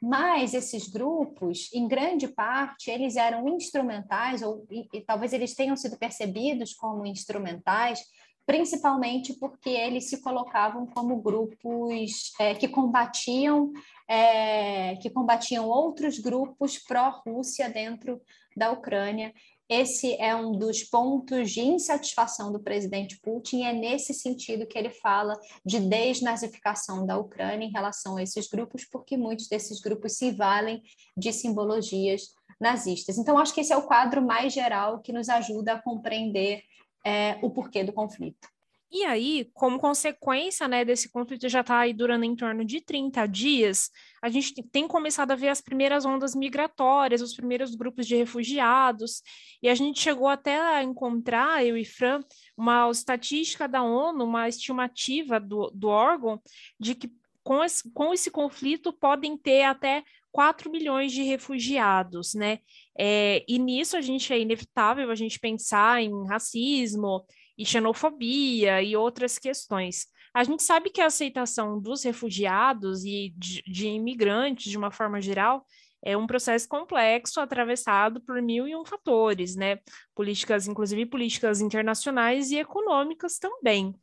Mas 0.00 0.54
esses 0.54 0.88
grupos, 0.88 1.68
em 1.72 1.86
grande 1.86 2.26
parte, 2.26 2.90
eles 2.90 3.14
eram 3.14 3.48
instrumentais, 3.48 4.42
ou 4.42 4.66
e, 4.70 4.86
e 4.94 5.00
talvez 5.00 5.32
eles 5.32 5.54
tenham 5.54 5.76
sido 5.76 5.96
percebidos 5.96 6.74
como 6.74 7.06
instrumentais 7.06 8.00
principalmente 8.46 9.34
porque 9.34 9.70
eles 9.70 10.08
se 10.08 10.20
colocavam 10.20 10.86
como 10.86 11.20
grupos 11.20 12.32
é, 12.40 12.54
que 12.54 12.68
combatiam 12.68 13.72
é, 14.08 14.96
que 14.96 15.08
combatiam 15.08 15.68
outros 15.68 16.18
grupos 16.18 16.76
pró-Rússia 16.78 17.70
dentro 17.70 18.20
da 18.56 18.70
Ucrânia. 18.70 19.32
Esse 19.68 20.14
é 20.16 20.34
um 20.34 20.52
dos 20.52 20.82
pontos 20.82 21.50
de 21.50 21.62
insatisfação 21.62 22.52
do 22.52 22.60
presidente 22.60 23.18
Putin, 23.22 23.62
é 23.62 23.72
nesse 23.72 24.12
sentido 24.12 24.66
que 24.66 24.76
ele 24.76 24.90
fala 24.90 25.34
de 25.64 25.80
desnazificação 25.80 27.06
da 27.06 27.16
Ucrânia 27.16 27.64
em 27.64 27.70
relação 27.70 28.18
a 28.18 28.22
esses 28.22 28.48
grupos, 28.48 28.84
porque 28.84 29.16
muitos 29.16 29.48
desses 29.48 29.80
grupos 29.80 30.18
se 30.18 30.30
valem 30.30 30.82
de 31.16 31.32
simbologias 31.32 32.34
nazistas. 32.60 33.16
Então, 33.16 33.38
acho 33.38 33.54
que 33.54 33.62
esse 33.62 33.72
é 33.72 33.76
o 33.76 33.86
quadro 33.86 34.20
mais 34.20 34.52
geral 34.52 35.00
que 35.00 35.12
nos 35.12 35.30
ajuda 35.30 35.72
a 35.72 35.82
compreender 35.82 36.62
é, 37.04 37.38
o 37.42 37.50
porquê 37.50 37.84
do 37.84 37.92
conflito. 37.92 38.48
E 38.94 39.04
aí, 39.04 39.50
como 39.54 39.78
consequência 39.78 40.68
né, 40.68 40.84
desse 40.84 41.10
conflito 41.10 41.48
já 41.48 41.62
está 41.62 41.78
aí 41.78 41.94
durando 41.94 42.26
em 42.26 42.36
torno 42.36 42.62
de 42.62 42.78
30 42.78 43.26
dias, 43.26 43.90
a 44.20 44.28
gente 44.28 44.62
tem 44.64 44.86
começado 44.86 45.30
a 45.30 45.34
ver 45.34 45.48
as 45.48 45.62
primeiras 45.62 46.04
ondas 46.04 46.34
migratórias, 46.34 47.22
os 47.22 47.34
primeiros 47.34 47.74
grupos 47.74 48.06
de 48.06 48.16
refugiados, 48.16 49.22
e 49.62 49.68
a 49.70 49.74
gente 49.74 49.98
chegou 49.98 50.28
até 50.28 50.60
a 50.60 50.82
encontrar, 50.82 51.64
eu 51.64 51.74
e 51.74 51.86
Fran, 51.86 52.20
uma 52.54 52.90
estatística 52.90 53.66
da 53.66 53.82
ONU, 53.82 54.24
uma 54.24 54.46
estimativa 54.46 55.40
do, 55.40 55.70
do 55.70 55.88
órgão, 55.88 56.38
de 56.78 56.94
que 56.94 57.10
com 57.42 57.64
esse, 57.64 57.90
com 57.92 58.12
esse 58.12 58.30
conflito 58.30 58.92
podem 58.92 59.38
ter 59.38 59.62
até 59.62 60.04
4 60.30 60.70
milhões 60.70 61.12
de 61.12 61.22
refugiados, 61.22 62.34
né? 62.34 62.58
É, 62.98 63.44
e 63.48 63.58
nisso 63.58 63.96
a 63.96 64.00
gente 64.00 64.32
é 64.32 64.38
inevitável 64.38 65.10
a 65.10 65.14
gente 65.14 65.38
pensar 65.38 66.02
em 66.02 66.26
racismo 66.26 67.24
e 67.56 67.64
xenofobia 67.64 68.82
e 68.82 68.96
outras 68.96 69.38
questões. 69.38 70.06
A 70.34 70.44
gente 70.44 70.62
sabe 70.62 70.90
que 70.90 71.00
a 71.00 71.06
aceitação 71.06 71.78
dos 71.80 72.02
refugiados 72.02 73.04
e 73.04 73.34
de, 73.36 73.62
de 73.62 73.88
imigrantes, 73.88 74.70
de 74.70 74.78
uma 74.78 74.90
forma 74.90 75.20
geral, 75.20 75.66
é 76.04 76.16
um 76.16 76.26
processo 76.26 76.68
complexo, 76.68 77.40
atravessado 77.40 78.20
por 78.20 78.42
mil 78.42 78.66
e 78.66 78.74
um 78.74 78.84
fatores, 78.84 79.54
né? 79.54 79.78
Políticas, 80.14 80.66
inclusive 80.66 81.06
políticas 81.06 81.60
internacionais 81.60 82.50
e 82.50 82.56
econômicas 82.56 83.38
também. 83.38 83.94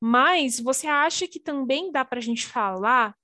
Mas 0.00 0.60
você 0.60 0.86
acha 0.86 1.26
que 1.26 1.40
também 1.40 1.90
dá 1.90 2.04
para 2.04 2.18
a 2.18 2.22
gente 2.22 2.46
falar 2.46 3.14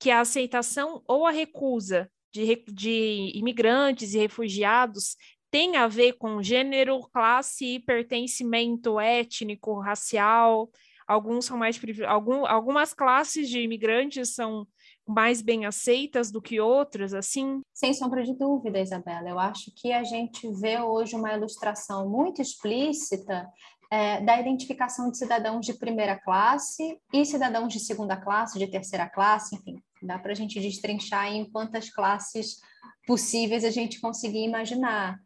que 0.00 0.10
a 0.10 0.20
aceitação 0.20 1.02
ou 1.06 1.26
a 1.26 1.30
recusa 1.30 2.10
de, 2.36 2.64
de 2.68 3.32
imigrantes 3.34 4.14
e 4.14 4.18
refugiados 4.18 5.16
tem 5.50 5.76
a 5.76 5.86
ver 5.86 6.14
com 6.14 6.42
gênero, 6.42 7.00
classe, 7.12 7.78
pertencimento 7.80 9.00
étnico, 9.00 9.80
racial. 9.80 10.68
Alguns 11.06 11.46
são 11.46 11.56
mais 11.56 11.80
algum, 12.06 12.44
algumas 12.44 12.92
classes 12.92 13.48
de 13.48 13.60
imigrantes 13.60 14.34
são 14.34 14.66
mais 15.06 15.40
bem 15.40 15.64
aceitas 15.64 16.32
do 16.32 16.42
que 16.42 16.60
outras, 16.60 17.14
assim? 17.14 17.60
Sem 17.72 17.94
sombra 17.94 18.24
de 18.24 18.34
dúvida, 18.34 18.80
Isabela. 18.80 19.28
Eu 19.28 19.38
acho 19.38 19.70
que 19.74 19.92
a 19.92 20.02
gente 20.02 20.46
vê 20.60 20.80
hoje 20.80 21.14
uma 21.14 21.32
ilustração 21.32 22.08
muito 22.08 22.42
explícita 22.42 23.48
é, 23.90 24.20
da 24.20 24.40
identificação 24.40 25.10
de 25.10 25.16
cidadãos 25.16 25.64
de 25.64 25.74
primeira 25.74 26.18
classe 26.18 27.00
e 27.12 27.24
cidadãos 27.24 27.72
de 27.72 27.78
segunda 27.78 28.16
classe, 28.16 28.58
de 28.58 28.66
terceira 28.66 29.08
classe, 29.08 29.54
enfim, 29.54 29.80
dá 30.06 30.18
para 30.18 30.32
a 30.32 30.34
gente 30.34 30.60
destrinchar 30.60 31.32
em 31.32 31.44
quantas 31.44 31.90
classes 31.90 32.60
possíveis 33.06 33.64
a 33.64 33.70
gente 33.70 34.00
conseguir 34.00 34.44
imaginar. 34.44 35.18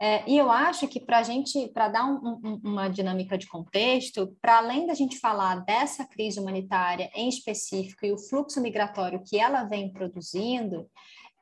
É, 0.00 0.22
e 0.30 0.38
eu 0.38 0.48
acho 0.48 0.86
que 0.86 1.00
para 1.00 1.18
a 1.18 1.22
gente, 1.24 1.68
para 1.68 1.88
dar 1.88 2.04
um, 2.04 2.38
um, 2.44 2.60
uma 2.64 2.88
dinâmica 2.88 3.36
de 3.36 3.48
contexto, 3.48 4.32
para 4.40 4.58
além 4.58 4.86
da 4.86 4.94
gente 4.94 5.18
falar 5.18 5.56
dessa 5.64 6.06
crise 6.06 6.38
humanitária 6.38 7.10
em 7.16 7.28
específico 7.28 8.06
e 8.06 8.12
o 8.12 8.18
fluxo 8.18 8.60
migratório 8.60 9.22
que 9.24 9.38
ela 9.38 9.64
vem 9.64 9.92
produzindo, 9.92 10.88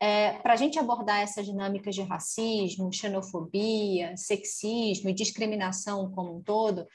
é, 0.00 0.32
para 0.32 0.54
a 0.54 0.56
gente 0.56 0.78
abordar 0.78 1.20
essas 1.20 1.44
dinâmicas 1.44 1.94
de 1.94 2.02
racismo, 2.02 2.92
xenofobia, 2.92 4.16
sexismo 4.16 5.10
e 5.10 5.14
discriminação 5.14 6.10
como 6.12 6.36
um 6.36 6.42
todo, 6.42 6.86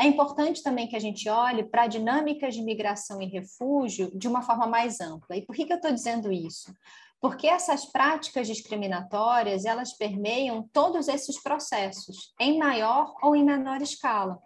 é 0.00 0.06
importante 0.06 0.62
também 0.62 0.88
que 0.88 0.96
a 0.96 1.00
gente 1.00 1.28
olhe 1.28 1.62
para 1.62 1.86
dinâmicas 1.86 2.54
de 2.54 2.62
migração 2.62 3.20
e 3.20 3.26
refúgio 3.26 4.10
de 4.18 4.26
uma 4.26 4.40
forma 4.40 4.66
mais 4.66 4.98
ampla. 4.98 5.36
E 5.36 5.44
por 5.44 5.54
que, 5.54 5.66
que 5.66 5.72
eu 5.74 5.76
estou 5.76 5.92
dizendo 5.92 6.32
isso? 6.32 6.72
Porque 7.20 7.46
essas 7.46 7.84
práticas 7.84 8.46
discriminatórias, 8.46 9.66
elas 9.66 9.92
permeiam 9.92 10.66
todos 10.72 11.06
esses 11.06 11.42
processos, 11.42 12.32
em 12.40 12.58
maior 12.58 13.14
ou 13.22 13.36
em 13.36 13.44
menor 13.44 13.82
escala. 13.82 14.38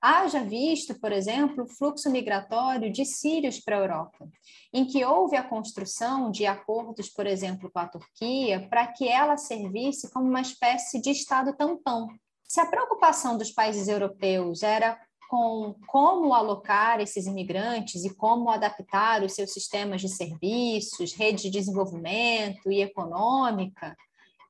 Haja 0.00 0.42
visto, 0.42 0.98
por 0.98 1.12
exemplo, 1.12 1.64
o 1.64 1.68
fluxo 1.68 2.10
migratório 2.10 2.90
de 2.90 3.04
sírios 3.04 3.60
para 3.60 3.76
a 3.76 3.80
Europa, 3.80 4.26
em 4.72 4.86
que 4.86 5.04
houve 5.04 5.36
a 5.36 5.46
construção 5.46 6.30
de 6.30 6.46
acordos, 6.46 7.10
por 7.10 7.26
exemplo, 7.26 7.70
com 7.70 7.78
a 7.78 7.88
Turquia, 7.88 8.66
para 8.70 8.86
que 8.86 9.06
ela 9.06 9.36
servisse 9.36 10.10
como 10.10 10.26
uma 10.26 10.40
espécie 10.40 10.98
de 10.98 11.10
Estado 11.10 11.54
tampão. 11.54 12.08
Se 12.46 12.60
a 12.60 12.66
preocupação 12.66 13.36
dos 13.36 13.50
países 13.50 13.88
europeus 13.88 14.62
era 14.62 14.98
com 15.28 15.74
como 15.86 16.32
alocar 16.32 17.00
esses 17.00 17.26
imigrantes 17.26 18.04
e 18.04 18.14
como 18.14 18.50
adaptar 18.50 19.22
os 19.22 19.32
seus 19.32 19.52
sistemas 19.52 20.00
de 20.00 20.08
serviços, 20.08 21.12
rede 21.12 21.44
de 21.44 21.50
desenvolvimento 21.50 22.70
e 22.70 22.82
econômica, 22.82 23.96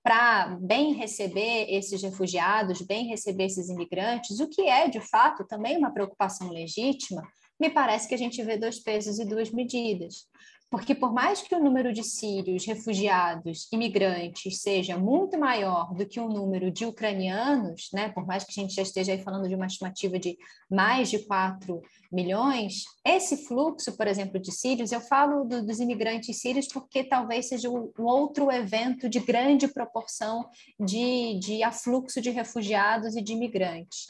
para 0.03 0.59
bem 0.61 0.93
receber 0.93 1.67
esses 1.71 2.03
refugiados, 2.03 2.83
bem 2.83 3.07
receber 3.07 3.47
esses 3.47 3.71
imigrantes, 3.71 4.39
o 4.39 4.49
que 4.49 4.69
é, 4.69 4.87
de 4.87 5.01
fato, 5.01 5.47
também 5.47 5.79
uma 5.79 5.91
preocupação 5.91 6.51
legítima, 6.51 7.23
me 7.59 7.71
parece 7.71 8.07
que 8.07 8.15
a 8.15 8.19
gente 8.19 8.43
vê 8.43 8.59
dois 8.59 8.79
pesos 8.79 9.19
e 9.19 9.25
duas 9.25 9.51
medidas. 9.51 10.27
Porque, 10.75 10.93
por 10.93 11.13
mais 11.13 11.41
que 11.41 11.55
o 11.55 11.63
número 11.63 11.93
de 11.93 12.03
sírios, 12.03 12.67
refugiados, 12.67 13.69
imigrantes 13.73 14.61
seja 14.61 14.99
muito 14.99 15.39
maior 15.39 15.95
do 15.95 16.05
que 16.05 16.19
o 16.19 16.29
número 16.29 16.69
de 16.69 16.85
ucranianos, 16.85 17.91
né, 17.93 18.09
por 18.09 18.27
mais 18.27 18.43
que 18.43 18.51
a 18.51 18.61
gente 18.61 18.75
já 18.75 18.83
esteja 18.83 19.13
aí 19.13 19.23
falando 19.23 19.49
de 19.49 19.55
uma 19.55 19.67
estimativa 19.67 20.19
de 20.19 20.37
mais 20.69 21.11
de 21.11 21.21
4 21.21 21.81
milhões, 22.11 22.87
esse 23.05 23.47
fluxo, 23.47 23.97
por 23.97 24.09
exemplo, 24.09 24.41
de 24.41 24.51
sírios, 24.51 24.91
eu 24.91 25.01
falo 25.01 25.45
do, 25.45 25.65
dos 25.65 25.79
imigrantes 25.79 26.41
sírios 26.41 26.67
porque 26.67 27.05
talvez 27.05 27.47
seja 27.47 27.71
um 27.71 27.93
outro 27.99 28.51
evento 28.51 29.09
de 29.09 29.21
grande 29.21 29.69
proporção 29.69 30.45
de, 30.77 31.39
de 31.39 31.63
afluxo 31.63 32.21
de 32.21 32.31
refugiados 32.31 33.15
e 33.15 33.23
de 33.23 33.33
imigrantes. 33.33 34.09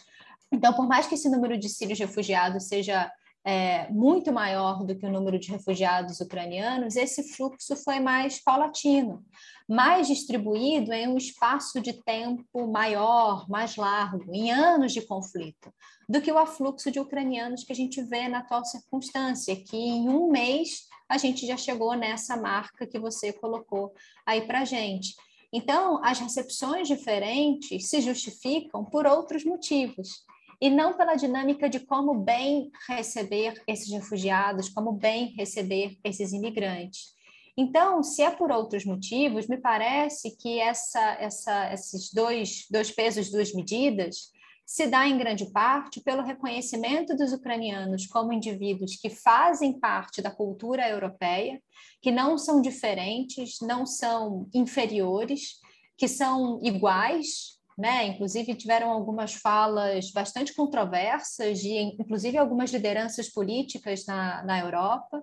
Então, 0.50 0.72
por 0.72 0.88
mais 0.88 1.06
que 1.06 1.14
esse 1.14 1.28
número 1.28 1.58
de 1.58 1.68
sírios 1.68 1.98
refugiados 1.98 2.68
seja 2.68 3.12
é, 3.44 3.90
muito 3.90 4.32
maior 4.32 4.84
do 4.84 4.96
que 4.96 5.04
o 5.04 5.12
número 5.12 5.38
de 5.38 5.50
refugiados 5.50 6.20
ucranianos, 6.20 6.96
esse 6.96 7.34
fluxo 7.34 7.76
foi 7.76 8.00
mais 8.00 8.42
paulatino, 8.42 9.22
mais 9.68 10.08
distribuído 10.08 10.92
em 10.94 11.06
um 11.06 11.18
espaço 11.18 11.80
de 11.80 11.92
tempo 11.92 12.66
maior, 12.66 13.46
mais 13.48 13.76
largo, 13.76 14.34
em 14.34 14.50
anos 14.50 14.92
de 14.94 15.02
conflito, 15.02 15.70
do 16.08 16.22
que 16.22 16.32
o 16.32 16.38
afluxo 16.38 16.90
de 16.90 16.98
ucranianos 16.98 17.64
que 17.64 17.72
a 17.72 17.76
gente 17.76 18.02
vê 18.02 18.28
na 18.28 18.38
atual 18.38 18.64
circunstância, 18.64 19.54
que 19.54 19.76
em 19.76 20.08
um 20.08 20.30
mês 20.30 20.88
a 21.06 21.18
gente 21.18 21.46
já 21.46 21.56
chegou 21.56 21.94
nessa 21.94 22.36
marca 22.38 22.86
que 22.86 22.98
você 22.98 23.30
colocou 23.30 23.92
aí 24.26 24.46
para 24.46 24.64
gente. 24.64 25.14
Então, 25.52 26.02
as 26.02 26.18
recepções 26.18 26.88
diferentes 26.88 27.88
se 27.88 28.00
justificam 28.00 28.84
por 28.84 29.06
outros 29.06 29.44
motivos 29.44 30.24
e 30.60 30.70
não 30.70 30.96
pela 30.96 31.14
dinâmica 31.14 31.68
de 31.68 31.80
como 31.80 32.14
bem 32.14 32.70
receber 32.88 33.62
esses 33.66 33.90
refugiados, 33.92 34.68
como 34.68 34.92
bem 34.92 35.34
receber 35.36 35.96
esses 36.04 36.32
imigrantes. 36.32 37.14
Então, 37.56 38.02
se 38.02 38.22
é 38.22 38.30
por 38.30 38.50
outros 38.50 38.84
motivos, 38.84 39.46
me 39.46 39.56
parece 39.56 40.36
que 40.36 40.58
essa, 40.58 41.16
essa, 41.20 41.72
esses 41.72 42.12
dois, 42.12 42.66
dois 42.70 42.90
pesos, 42.90 43.30
duas 43.30 43.52
medidas, 43.54 44.32
se 44.66 44.86
dá 44.86 45.06
em 45.06 45.18
grande 45.18 45.46
parte 45.52 46.00
pelo 46.00 46.22
reconhecimento 46.22 47.14
dos 47.14 47.32
ucranianos 47.32 48.06
como 48.06 48.32
indivíduos 48.32 48.96
que 48.96 49.10
fazem 49.10 49.78
parte 49.78 50.22
da 50.22 50.30
cultura 50.30 50.88
europeia, 50.88 51.62
que 52.00 52.10
não 52.10 52.38
são 52.38 52.60
diferentes, 52.60 53.58
não 53.60 53.84
são 53.84 54.48
inferiores, 54.54 55.60
que 55.96 56.08
são 56.08 56.60
iguais, 56.62 57.53
né? 57.76 58.06
Inclusive 58.06 58.54
tiveram 58.54 58.90
algumas 58.90 59.34
falas 59.34 60.10
bastante 60.10 60.54
controversas 60.54 61.62
e 61.62 61.76
inclusive 61.78 62.38
algumas 62.38 62.70
lideranças 62.70 63.28
políticas 63.28 64.06
na, 64.06 64.42
na 64.44 64.60
Europa. 64.60 65.22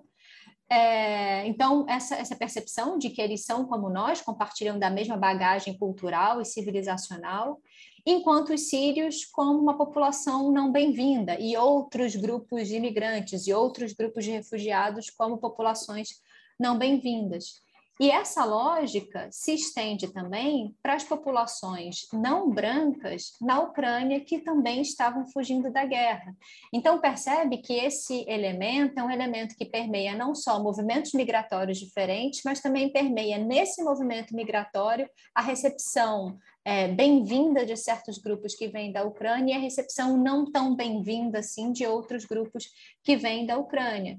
É, 0.70 1.46
então, 1.46 1.84
essa, 1.86 2.14
essa 2.16 2.34
percepção 2.34 2.96
de 2.96 3.10
que 3.10 3.20
eles 3.20 3.44
são 3.44 3.66
como 3.66 3.90
nós, 3.90 4.22
compartilham 4.22 4.78
da 4.78 4.88
mesma 4.88 5.18
bagagem 5.18 5.76
cultural 5.76 6.40
e 6.40 6.46
civilizacional, 6.46 7.60
enquanto 8.06 8.54
os 8.54 8.70
sírios 8.70 9.24
como 9.26 9.58
uma 9.58 9.76
população 9.76 10.50
não 10.50 10.72
bem-vinda 10.72 11.38
e 11.38 11.56
outros 11.58 12.16
grupos 12.16 12.68
de 12.68 12.76
imigrantes 12.76 13.46
e 13.46 13.52
outros 13.52 13.92
grupos 13.92 14.24
de 14.24 14.30
refugiados 14.30 15.10
como 15.10 15.36
populações 15.36 16.08
não 16.58 16.78
bem-vindas. 16.78 17.60
E 18.00 18.10
essa 18.10 18.44
lógica 18.44 19.28
se 19.30 19.54
estende 19.54 20.12
também 20.12 20.74
para 20.82 20.94
as 20.94 21.04
populações 21.04 22.06
não 22.12 22.50
brancas 22.50 23.32
na 23.40 23.60
Ucrânia 23.60 24.20
que 24.20 24.40
também 24.40 24.80
estavam 24.80 25.26
fugindo 25.26 25.70
da 25.70 25.84
guerra. 25.84 26.34
Então, 26.72 27.00
percebe 27.00 27.58
que 27.58 27.74
esse 27.74 28.24
elemento 28.26 28.98
é 28.98 29.04
um 29.04 29.10
elemento 29.10 29.54
que 29.56 29.66
permeia 29.66 30.16
não 30.16 30.34
só 30.34 30.62
movimentos 30.62 31.12
migratórios 31.12 31.78
diferentes, 31.78 32.40
mas 32.44 32.60
também 32.60 32.90
permeia 32.90 33.38
nesse 33.38 33.82
movimento 33.82 34.34
migratório 34.34 35.08
a 35.34 35.42
recepção 35.42 36.38
é, 36.64 36.88
bem-vinda 36.88 37.66
de 37.66 37.76
certos 37.76 38.18
grupos 38.18 38.54
que 38.54 38.68
vêm 38.68 38.90
da 38.90 39.04
Ucrânia 39.04 39.54
e 39.54 39.56
a 39.56 39.60
recepção 39.60 40.16
não 40.16 40.50
tão 40.50 40.74
bem-vinda 40.74 41.40
assim 41.40 41.72
de 41.72 41.86
outros 41.86 42.24
grupos 42.24 42.68
que 43.02 43.16
vêm 43.16 43.44
da 43.44 43.58
Ucrânia. 43.58 44.18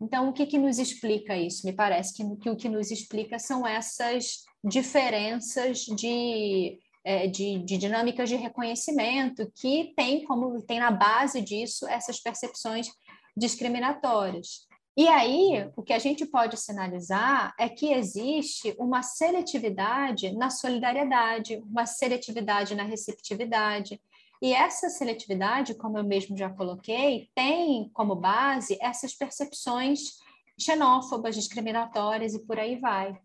Então, 0.00 0.28
o 0.28 0.32
que, 0.32 0.46
que 0.46 0.58
nos 0.58 0.78
explica 0.78 1.36
isso? 1.36 1.66
Me 1.66 1.72
parece 1.72 2.14
que, 2.14 2.36
que 2.36 2.50
o 2.50 2.56
que 2.56 2.68
nos 2.68 2.90
explica 2.90 3.38
são 3.38 3.66
essas 3.66 4.44
diferenças 4.62 5.80
de, 5.80 6.78
é, 7.04 7.26
de, 7.26 7.58
de, 7.60 7.78
dinâmicas 7.78 8.28
de 8.28 8.36
reconhecimento 8.36 9.50
que 9.54 9.94
tem 9.96 10.24
como 10.24 10.60
tem 10.62 10.80
na 10.80 10.90
base 10.90 11.40
disso 11.40 11.86
essas 11.88 12.20
percepções 12.20 12.88
discriminatórias. 13.36 14.66
E 14.98 15.08
aí, 15.08 15.70
o 15.76 15.82
que 15.82 15.92
a 15.92 15.98
gente 15.98 16.24
pode 16.24 16.56
sinalizar 16.56 17.54
é 17.58 17.68
que 17.68 17.92
existe 17.92 18.74
uma 18.78 19.02
seletividade 19.02 20.32
na 20.32 20.48
solidariedade, 20.48 21.62
uma 21.70 21.84
seletividade 21.84 22.74
na 22.74 22.82
receptividade, 22.82 24.00
e 24.46 24.52
essa 24.52 24.88
seletividade, 24.88 25.74
como 25.74 25.98
eu 25.98 26.04
mesmo 26.04 26.36
já 26.36 26.48
coloquei, 26.48 27.28
tem 27.34 27.90
como 27.92 28.14
base 28.14 28.78
essas 28.80 29.12
percepções 29.12 30.20
xenófobas, 30.56 31.34
discriminatórias 31.34 32.32
e 32.32 32.46
por 32.46 32.56
aí 32.56 32.76
vai. 32.76 33.18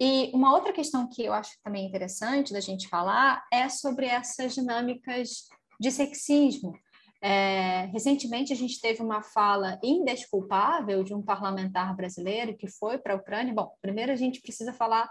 E 0.00 0.30
uma 0.32 0.54
outra 0.54 0.72
questão 0.72 1.06
que 1.06 1.22
eu 1.22 1.34
acho 1.34 1.50
também 1.62 1.84
interessante 1.84 2.54
da 2.54 2.60
gente 2.60 2.88
falar 2.88 3.44
é 3.52 3.68
sobre 3.68 4.06
essas 4.06 4.54
dinâmicas 4.54 5.48
de 5.78 5.90
sexismo. 5.90 6.72
É, 7.20 7.84
recentemente 7.92 8.50
a 8.50 8.56
gente 8.56 8.80
teve 8.80 9.02
uma 9.02 9.22
fala 9.22 9.78
indesculpável 9.84 11.04
de 11.04 11.12
um 11.12 11.20
parlamentar 11.20 11.94
brasileiro 11.94 12.56
que 12.56 12.68
foi 12.68 12.96
para 12.96 13.12
a 13.12 13.16
Ucrânia. 13.18 13.52
Bom, 13.52 13.70
primeiro 13.82 14.12
a 14.12 14.16
gente 14.16 14.40
precisa 14.40 14.72
falar 14.72 15.10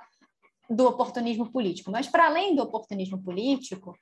do 0.68 0.88
oportunismo 0.88 1.52
político, 1.52 1.92
mas 1.92 2.08
para 2.08 2.26
além 2.26 2.56
do 2.56 2.64
oportunismo 2.64 3.22
político, 3.22 3.96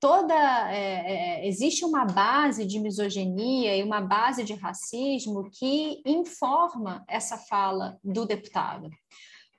toda 0.00 0.34
é, 0.72 1.42
é, 1.42 1.46
existe 1.46 1.84
uma 1.84 2.06
base 2.06 2.64
de 2.64 2.80
misoginia 2.80 3.76
e 3.76 3.82
uma 3.82 4.00
base 4.00 4.42
de 4.42 4.54
racismo 4.54 5.50
que 5.50 6.00
informa 6.06 7.04
essa 7.06 7.36
fala 7.36 7.98
do 8.02 8.24
deputado. 8.24 8.88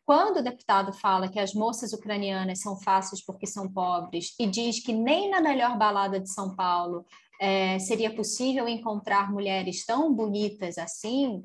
Quando 0.03 0.37
o 0.37 0.43
deputado 0.43 0.91
fala 0.91 1.29
que 1.29 1.39
as 1.39 1.53
moças 1.53 1.93
ucranianas 1.93 2.59
são 2.59 2.75
fáceis 2.75 3.23
porque 3.23 3.45
são 3.45 3.71
pobres 3.71 4.33
e 4.39 4.47
diz 4.47 4.83
que 4.83 4.91
nem 4.91 5.29
na 5.29 5.39
melhor 5.39 5.77
balada 5.77 6.19
de 6.19 6.29
São 6.29 6.55
Paulo 6.55 7.05
é, 7.39 7.77
seria 7.79 8.13
possível 8.13 8.67
encontrar 8.67 9.31
mulheres 9.31 9.85
tão 9.85 10.13
bonitas 10.13 10.77
assim, 10.77 11.41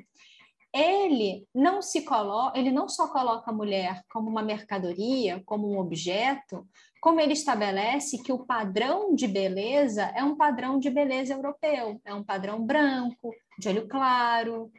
ele 0.75 1.47
não 1.55 1.81
se 1.81 2.03
coloca, 2.03 2.59
ele 2.59 2.71
não 2.71 2.89
só 2.89 3.09
coloca 3.09 3.51
a 3.51 3.55
mulher 3.55 4.03
como 4.11 4.29
uma 4.29 4.43
mercadoria, 4.43 5.43
como 5.47 5.71
um 5.71 5.79
objeto, 5.79 6.67
como 7.07 7.21
ele 7.21 7.35
estabelece 7.35 8.19
que 8.19 8.33
o 8.33 8.45
padrão 8.45 9.15
de 9.15 9.29
beleza 9.29 10.13
é 10.17 10.25
um 10.25 10.35
padrão 10.35 10.77
de 10.77 10.91
beleza 10.91 11.35
europeu, 11.35 12.01
é 12.05 12.13
um 12.13 12.25
padrão 12.25 12.67
branco, 12.67 13.33
de 13.61 13.69
olho 13.69 13.87
claro. 13.87 14.73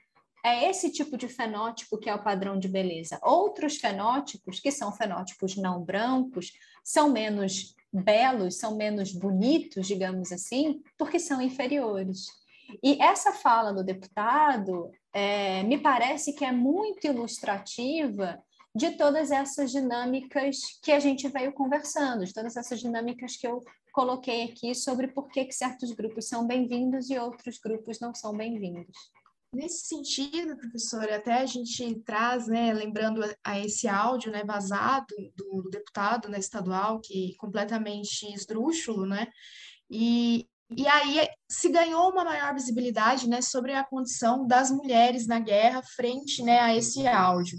É 0.43 0.69
esse 0.69 0.91
tipo 0.91 1.15
de 1.15 1.29
fenótipo 1.29 1.97
que 1.97 2.09
é 2.09 2.13
o 2.13 2.21
padrão 2.21 2.59
de 2.59 2.67
beleza. 2.67 3.17
Outros 3.23 3.77
fenótipos, 3.77 4.59
que 4.59 4.71
são 4.71 4.91
fenótipos 4.91 5.55
não 5.55 5.81
brancos, 5.81 6.51
são 6.83 7.09
menos 7.09 7.73
belos, 7.93 8.57
são 8.57 8.75
menos 8.75 9.13
bonitos, 9.13 9.87
digamos 9.87 10.29
assim, 10.33 10.81
porque 10.97 11.19
são 11.19 11.41
inferiores. 11.41 12.25
E 12.83 13.01
essa 13.01 13.31
fala 13.31 13.71
do 13.71 13.85
deputado 13.85 14.91
é, 15.13 15.63
me 15.63 15.77
parece 15.77 16.33
que 16.33 16.43
é 16.43 16.51
muito 16.51 17.07
ilustrativa 17.07 18.37
de 18.77 18.91
todas 18.91 19.31
essas 19.31 19.71
dinâmicas 19.71 20.57
que 20.83 20.91
a 20.91 20.99
gente 20.99 21.27
veio 21.27 21.51
conversando, 21.51 22.23
de 22.23 22.31
todas 22.31 22.55
essas 22.55 22.79
dinâmicas 22.79 23.35
que 23.35 23.47
eu 23.47 23.63
coloquei 23.91 24.43
aqui 24.43 24.75
sobre 24.75 25.07
por 25.07 25.27
que, 25.29 25.45
que 25.45 25.51
certos 25.51 25.91
grupos 25.91 26.27
são 26.27 26.45
bem-vindos 26.45 27.09
e 27.09 27.17
outros 27.17 27.57
grupos 27.57 27.99
não 27.99 28.13
são 28.13 28.37
bem-vindos. 28.37 28.95
Nesse 29.51 29.87
sentido, 29.87 30.55
professora, 30.57 31.15
até 31.15 31.39
a 31.39 31.45
gente 31.47 32.03
traz, 32.03 32.47
né, 32.47 32.71
lembrando 32.71 33.21
a 33.43 33.59
esse 33.59 33.87
áudio, 33.87 34.31
né, 34.31 34.43
vazado 34.43 35.07
do, 35.35 35.63
do 35.63 35.69
deputado, 35.71 36.29
né, 36.29 36.37
estadual, 36.37 37.01
que 37.01 37.35
completamente 37.37 38.31
esdrúxulo, 38.31 39.07
né, 39.07 39.25
e, 39.89 40.47
e 40.69 40.87
aí 40.87 41.27
se 41.49 41.69
ganhou 41.69 42.11
uma 42.11 42.23
maior 42.23 42.53
visibilidade, 42.53 43.27
né, 43.27 43.41
sobre 43.41 43.73
a 43.73 43.83
condição 43.83 44.45
das 44.45 44.69
mulheres 44.69 45.25
na 45.25 45.39
guerra 45.39 45.81
frente, 45.81 46.43
né, 46.43 46.59
a 46.59 46.75
esse 46.75 47.07
áudio. 47.07 47.57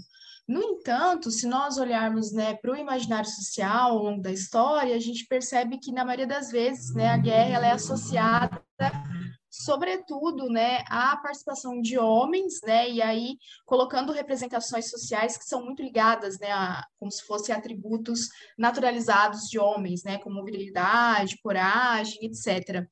No 0.49 0.63
entanto, 0.63 1.29
se 1.29 1.45
nós 1.45 1.77
olharmos 1.77 2.31
né, 2.31 2.55
para 2.55 2.71
o 2.71 2.75
imaginário 2.75 3.29
social 3.29 3.91
ao 3.91 4.03
longo 4.03 4.19
da 4.19 4.31
história, 4.31 4.95
a 4.95 4.99
gente 4.99 5.27
percebe 5.27 5.77
que, 5.77 5.91
na 5.91 6.03
maioria 6.03 6.25
das 6.25 6.49
vezes, 6.49 6.91
né, 6.95 7.07
a 7.07 7.17
guerra 7.17 7.57
ela 7.57 7.67
é 7.67 7.71
associada, 7.73 8.59
sobretudo, 9.47 10.49
né, 10.49 10.79
à 10.89 11.15
participação 11.17 11.79
de 11.79 11.99
homens, 11.99 12.61
né, 12.63 12.89
e 12.89 12.99
aí 12.99 13.37
colocando 13.63 14.11
representações 14.11 14.89
sociais 14.89 15.37
que 15.37 15.45
são 15.45 15.63
muito 15.63 15.83
ligadas 15.83 16.39
né, 16.39 16.51
a, 16.51 16.83
como 16.97 17.11
se 17.11 17.23
fossem 17.27 17.53
atributos 17.53 18.29
naturalizados 18.57 19.49
de 19.51 19.59
homens, 19.59 20.03
né, 20.03 20.17
como 20.17 20.43
virilidade, 20.43 21.37
coragem, 21.43 22.21
etc. 22.23 22.89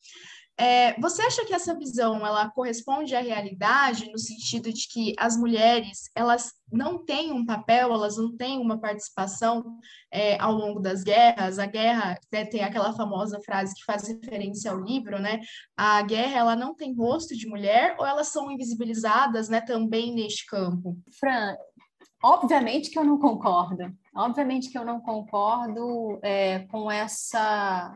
É, 0.59 0.99
você 0.99 1.21
acha 1.21 1.45
que 1.45 1.53
essa 1.53 1.77
visão 1.77 2.25
ela 2.25 2.49
corresponde 2.49 3.15
à 3.15 3.21
realidade 3.21 4.11
no 4.11 4.17
sentido 4.17 4.73
de 4.73 4.87
que 4.87 5.13
as 5.19 5.37
mulheres 5.37 6.09
elas 6.15 6.51
não 6.71 7.05
têm 7.05 7.31
um 7.31 7.45
papel, 7.45 7.93
elas 7.93 8.17
não 8.17 8.35
têm 8.35 8.59
uma 8.59 8.79
participação 8.79 9.77
é, 10.11 10.35
ao 10.41 10.51
longo 10.51 10.79
das 10.79 11.03
guerras? 11.03 11.59
A 11.59 11.67
guerra 11.67 12.17
né, 12.31 12.43
tem 12.43 12.63
aquela 12.63 12.91
famosa 12.93 13.39
frase 13.45 13.75
que 13.75 13.85
faz 13.85 14.07
referência 14.07 14.71
ao 14.71 14.79
livro, 14.79 15.19
né? 15.19 15.41
A 15.77 16.01
guerra 16.01 16.39
ela 16.39 16.55
não 16.55 16.73
tem 16.73 16.95
rosto 16.95 17.37
de 17.37 17.47
mulher 17.47 17.95
ou 17.99 18.05
elas 18.05 18.29
são 18.29 18.51
invisibilizadas, 18.51 19.49
né? 19.49 19.61
Também 19.61 20.11
neste 20.11 20.47
campo. 20.47 20.97
Fran, 21.19 21.55
obviamente 22.23 22.89
que 22.89 22.97
eu 22.97 23.03
não 23.03 23.19
concordo. 23.19 23.95
Obviamente 24.15 24.71
que 24.71 24.77
eu 24.77 24.83
não 24.83 24.99
concordo 24.99 26.17
é, 26.23 26.61
com 26.67 26.89
essa 26.89 27.95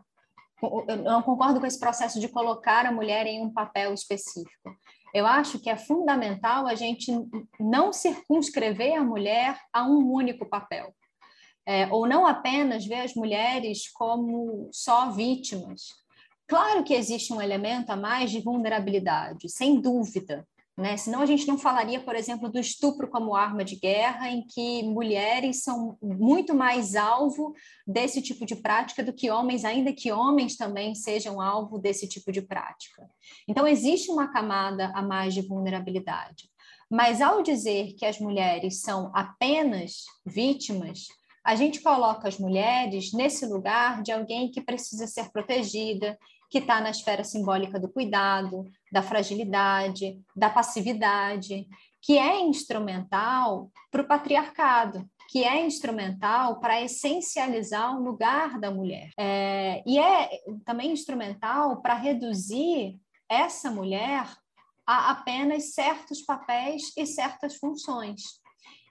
eu 0.61 0.97
não 0.97 1.21
concordo 1.21 1.59
com 1.59 1.65
esse 1.65 1.79
processo 1.79 2.19
de 2.19 2.27
colocar 2.27 2.85
a 2.85 2.91
mulher 2.91 3.25
em 3.25 3.41
um 3.41 3.51
papel 3.51 3.93
específico. 3.93 4.75
Eu 5.13 5.25
acho 5.25 5.59
que 5.59 5.69
é 5.69 5.75
fundamental 5.75 6.67
a 6.67 6.75
gente 6.75 7.11
não 7.59 7.91
circunscrever 7.91 8.97
a 8.97 9.03
mulher 9.03 9.59
a 9.73 9.83
um 9.83 10.11
único 10.11 10.45
papel. 10.45 10.93
É, 11.65 11.87
ou 11.91 12.07
não 12.07 12.25
apenas 12.25 12.85
ver 12.85 13.01
as 13.01 13.13
mulheres 13.13 13.89
como 13.91 14.69
só 14.71 15.11
vítimas. 15.11 15.89
Claro 16.47 16.83
que 16.83 16.93
existe 16.93 17.31
um 17.31 17.41
elemento 17.41 17.91
a 17.91 17.95
mais 17.95 18.31
de 18.31 18.41
vulnerabilidade, 18.41 19.47
sem 19.49 19.79
dúvida, 19.79 20.45
né? 20.77 20.95
Senão 20.97 21.21
a 21.21 21.25
gente 21.25 21.47
não 21.47 21.57
falaria, 21.57 21.99
por 21.99 22.15
exemplo, 22.15 22.49
do 22.49 22.59
estupro 22.59 23.09
como 23.09 23.35
arma 23.35 23.63
de 23.63 23.75
guerra, 23.75 24.29
em 24.29 24.45
que 24.45 24.83
mulheres 24.83 25.63
são 25.63 25.97
muito 26.01 26.55
mais 26.55 26.95
alvo 26.95 27.53
desse 27.85 28.21
tipo 28.21 28.45
de 28.45 28.55
prática 28.55 29.03
do 29.03 29.13
que 29.13 29.29
homens, 29.29 29.65
ainda 29.65 29.93
que 29.93 30.11
homens 30.11 30.55
também 30.55 30.95
sejam 30.95 31.41
alvo 31.41 31.77
desse 31.77 32.07
tipo 32.07 32.31
de 32.31 32.41
prática. 32.41 33.09
Então, 33.47 33.67
existe 33.67 34.09
uma 34.09 34.31
camada 34.31 34.91
a 34.95 35.01
mais 35.01 35.33
de 35.33 35.41
vulnerabilidade. 35.41 36.49
Mas 36.89 37.21
ao 37.21 37.41
dizer 37.41 37.93
que 37.93 38.05
as 38.05 38.19
mulheres 38.19 38.81
são 38.81 39.11
apenas 39.13 40.03
vítimas, 40.25 41.07
a 41.43 41.55
gente 41.55 41.81
coloca 41.81 42.27
as 42.27 42.37
mulheres 42.37 43.13
nesse 43.13 43.45
lugar 43.45 44.03
de 44.03 44.11
alguém 44.11 44.51
que 44.51 44.61
precisa 44.61 45.07
ser 45.07 45.31
protegida, 45.31 46.17
que 46.49 46.59
está 46.59 46.81
na 46.81 46.91
esfera 46.91 47.23
simbólica 47.23 47.79
do 47.79 47.89
cuidado, 47.89 48.65
da 48.91 49.01
fragilidade, 49.01 50.19
da 50.35 50.49
passividade, 50.49 51.67
que 52.01 52.17
é 52.17 52.41
instrumental 52.41 53.71
para 53.89 54.01
o 54.01 54.07
patriarcado, 54.07 55.07
que 55.29 55.43
é 55.43 55.65
instrumental 55.65 56.59
para 56.59 56.81
essencializar 56.81 57.95
o 57.95 58.03
lugar 58.03 58.59
da 58.59 58.69
mulher. 58.69 59.11
É, 59.17 59.81
e 59.85 59.97
é 59.97 60.29
também 60.65 60.91
instrumental 60.91 61.81
para 61.81 61.93
reduzir 61.93 62.99
essa 63.29 63.71
mulher 63.71 64.27
a 64.85 65.11
apenas 65.11 65.73
certos 65.73 66.21
papéis 66.21 66.91
e 66.97 67.05
certas 67.05 67.55
funções. 67.55 68.41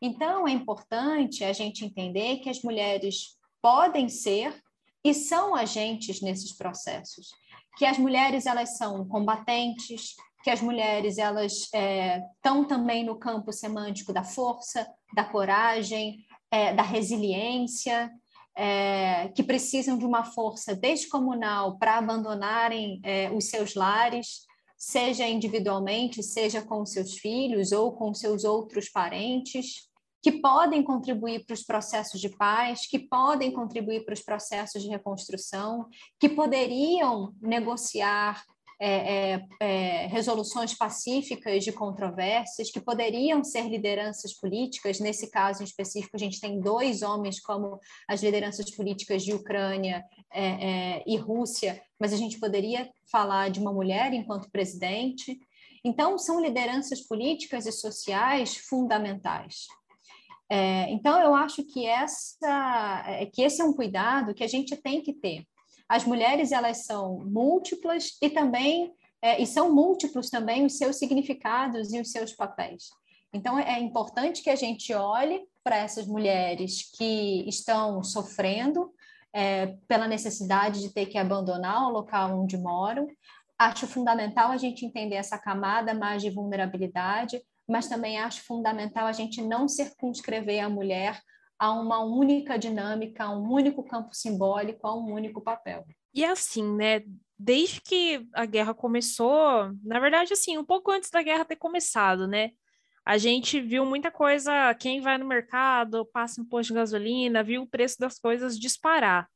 Então, 0.01 0.49
é 0.49 0.53
importante 0.53 1.45
a 1.45 1.53
gente 1.53 1.85
entender 1.85 2.39
que 2.39 2.49
as 2.49 2.63
mulheres 2.63 3.37
podem 3.61 4.09
ser 4.09 4.59
e 5.05 5.13
são 5.13 5.55
agentes 5.55 6.21
nesses 6.21 6.53
processos, 6.53 7.31
que 7.77 7.85
as 7.85 7.99
mulheres 7.99 8.47
elas 8.47 8.77
são 8.77 9.07
combatentes, 9.07 10.15
que 10.43 10.51
as 10.51 10.61
mulheres 10.61 11.19
elas 11.19 11.53
estão 11.53 12.63
é, 12.63 12.67
também 12.67 13.05
no 13.05 13.19
campo 13.19 13.53
semântico 13.53 14.13
da 14.13 14.25
força, 14.25 14.87
da 15.15 15.25
coragem, 15.25 16.25
é, 16.51 16.73
da 16.75 16.83
resiliência, 16.83 18.11
é, 18.57 19.29
que 19.29 19.43
precisam 19.43 19.97
de 19.97 20.05
uma 20.05 20.25
força 20.25 20.75
descomunal 20.75 21.79
para 21.79 21.99
abandonarem 21.99 23.01
é, 23.05 23.31
os 23.31 23.47
seus 23.47 23.75
lares, 23.75 24.47
seja 24.77 25.29
individualmente, 25.29 26.23
seja 26.23 26.63
com 26.63 26.85
seus 26.87 27.19
filhos 27.19 27.71
ou 27.71 27.93
com 27.93 28.15
seus 28.15 28.45
outros 28.45 28.89
parentes 28.89 29.90
que 30.23 30.33
podem 30.33 30.83
contribuir 30.83 31.45
para 31.47 31.55
os 31.55 31.63
processos 31.63 32.21
de 32.21 32.29
paz, 32.29 32.87
que 32.87 32.99
podem 32.99 33.53
contribuir 33.53 34.05
para 34.05 34.15
os 34.15 34.21
processos 34.21 34.83
de 34.83 34.89
reconstrução, 34.89 35.89
que 36.19 36.29
poderiam 36.29 37.35
negociar 37.41 38.43
é, 38.83 39.35
é, 39.35 39.47
é, 39.61 40.07
resoluções 40.07 40.73
pacíficas 40.73 41.63
de 41.63 41.71
controvérsias, 41.71 42.71
que 42.71 42.81
poderiam 42.81 43.45
ser 43.45 43.69
lideranças 43.69 44.33
políticas. 44.33 44.99
Nesse 44.99 45.31
caso 45.31 45.61
em 45.61 45.67
específico, 45.67 46.17
a 46.17 46.19
gente 46.19 46.41
tem 46.41 46.59
dois 46.59 47.03
homens 47.03 47.39
como 47.41 47.79
as 48.09 48.23
lideranças 48.23 48.71
políticas 48.71 49.23
de 49.23 49.35
Ucrânia 49.35 50.03
é, 50.33 50.45
é, 50.45 51.05
e 51.07 51.15
Rússia, 51.19 51.83
mas 51.99 52.15
a 52.15 52.17
gente 52.17 52.41
poderia 52.41 52.91
falar 53.13 53.51
de 53.51 53.61
uma 53.61 53.71
mulher 53.71 54.15
enquanto 54.15 54.51
presidente. 54.51 55.39
Então, 55.85 56.17
são 56.17 56.41
lideranças 56.41 57.03
políticas 57.03 57.67
e 57.67 57.73
sociais 57.73 58.57
fundamentais. 58.57 59.67
É, 60.53 60.91
então, 60.91 61.21
eu 61.21 61.33
acho 61.33 61.63
que, 61.63 61.87
essa, 61.87 63.05
é, 63.07 63.25
que 63.27 63.41
esse 63.41 63.63
é 63.63 63.65
um 63.65 63.73
cuidado 63.73 64.35
que 64.35 64.43
a 64.43 64.49
gente 64.49 64.77
tem 64.77 65.01
que 65.01 65.13
ter. 65.13 65.45
As 65.89 66.05
mulheres, 66.05 66.51
elas 66.51 66.85
são 66.85 67.21
múltiplas 67.25 68.19
e 68.21 68.29
também, 68.29 68.93
é, 69.23 69.41
e 69.41 69.47
são 69.47 69.73
múltiplos 69.73 70.29
também 70.29 70.67
os 70.67 70.77
seus 70.77 70.97
significados 70.97 71.93
e 71.93 72.01
os 72.01 72.11
seus 72.11 72.33
papéis. 72.33 72.91
Então, 73.33 73.57
é 73.57 73.79
importante 73.79 74.43
que 74.43 74.51
a 74.51 74.57
gente 74.57 74.93
olhe 74.93 75.41
para 75.63 75.77
essas 75.77 76.05
mulheres 76.05 76.91
que 76.97 77.49
estão 77.49 78.03
sofrendo 78.03 78.93
é, 79.33 79.77
pela 79.87 80.09
necessidade 80.09 80.81
de 80.81 80.93
ter 80.93 81.07
que 81.07 81.19
abandonar 81.19 81.87
o 81.87 81.93
local 81.93 82.41
onde 82.41 82.59
moram. 82.59 83.07
Acho 83.57 83.87
fundamental 83.87 84.51
a 84.51 84.57
gente 84.57 84.85
entender 84.85 85.15
essa 85.15 85.39
camada 85.39 85.95
mais 85.95 86.23
de 86.23 86.31
vulnerabilidade, 86.31 87.41
mas 87.71 87.89
também 87.89 88.19
acho 88.19 88.43
fundamental 88.43 89.07
a 89.07 89.13
gente 89.13 89.41
não 89.41 89.69
circunscrever 89.69 90.63
a 90.63 90.69
mulher 90.69 91.21
a 91.59 91.73
uma 91.73 92.03
única 92.03 92.59
dinâmica, 92.59 93.25
a 93.25 93.37
um 93.37 93.51
único 93.53 93.85
campo 93.85 94.15
simbólico, 94.15 94.87
a 94.87 94.97
um 94.97 95.13
único 95.13 95.43
papel. 95.43 95.85
E 96.15 96.25
assim, 96.25 96.75
né? 96.75 97.03
Desde 97.39 97.81
que 97.81 98.27
a 98.35 98.47
guerra 98.47 98.75
começou, 98.75 99.71
na 99.85 100.01
verdade, 100.01 100.33
assim, 100.33 100.57
um 100.57 100.65
pouco 100.65 100.91
antes 100.91 101.11
da 101.11 101.23
guerra 101.23 101.45
ter 101.45 101.57
começado, 101.57 102.27
né? 102.27 102.51
A 103.05 103.19
gente 103.19 103.61
viu 103.61 103.85
muita 103.85 104.11
coisa, 104.11 104.75
quem 104.75 105.01
vai 105.01 105.19
no 105.19 105.27
mercado, 105.27 106.07
passa 106.07 106.41
um 106.41 106.45
posto 106.45 106.69
de 106.69 106.75
gasolina, 106.75 107.43
viu 107.43 107.63
o 107.63 107.67
preço 107.67 107.99
das 107.99 108.19
coisas 108.19 108.59
disparar. 108.59 109.29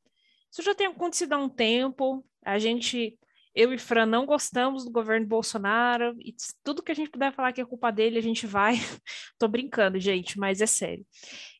Isso 0.50 0.62
já 0.62 0.74
tem 0.74 0.86
acontecido 0.86 1.34
há 1.34 1.38
um 1.38 1.48
tempo, 1.48 2.24
a 2.44 2.58
gente 2.58 3.18
eu 3.54 3.72
e 3.72 3.78
Fran 3.78 4.06
não 4.06 4.26
gostamos 4.26 4.84
do 4.84 4.90
governo 4.90 5.26
Bolsonaro, 5.26 6.16
e 6.18 6.34
tudo 6.64 6.82
que 6.82 6.90
a 6.90 6.94
gente 6.94 7.10
puder 7.10 7.32
falar 7.32 7.52
que 7.52 7.60
é 7.60 7.64
culpa 7.64 7.92
dele, 7.92 8.18
a 8.18 8.22
gente 8.22 8.46
vai. 8.46 8.74
Tô 9.38 9.46
brincando, 9.46 9.98
gente, 10.00 10.38
mas 10.38 10.60
é 10.60 10.66
sério. 10.66 11.06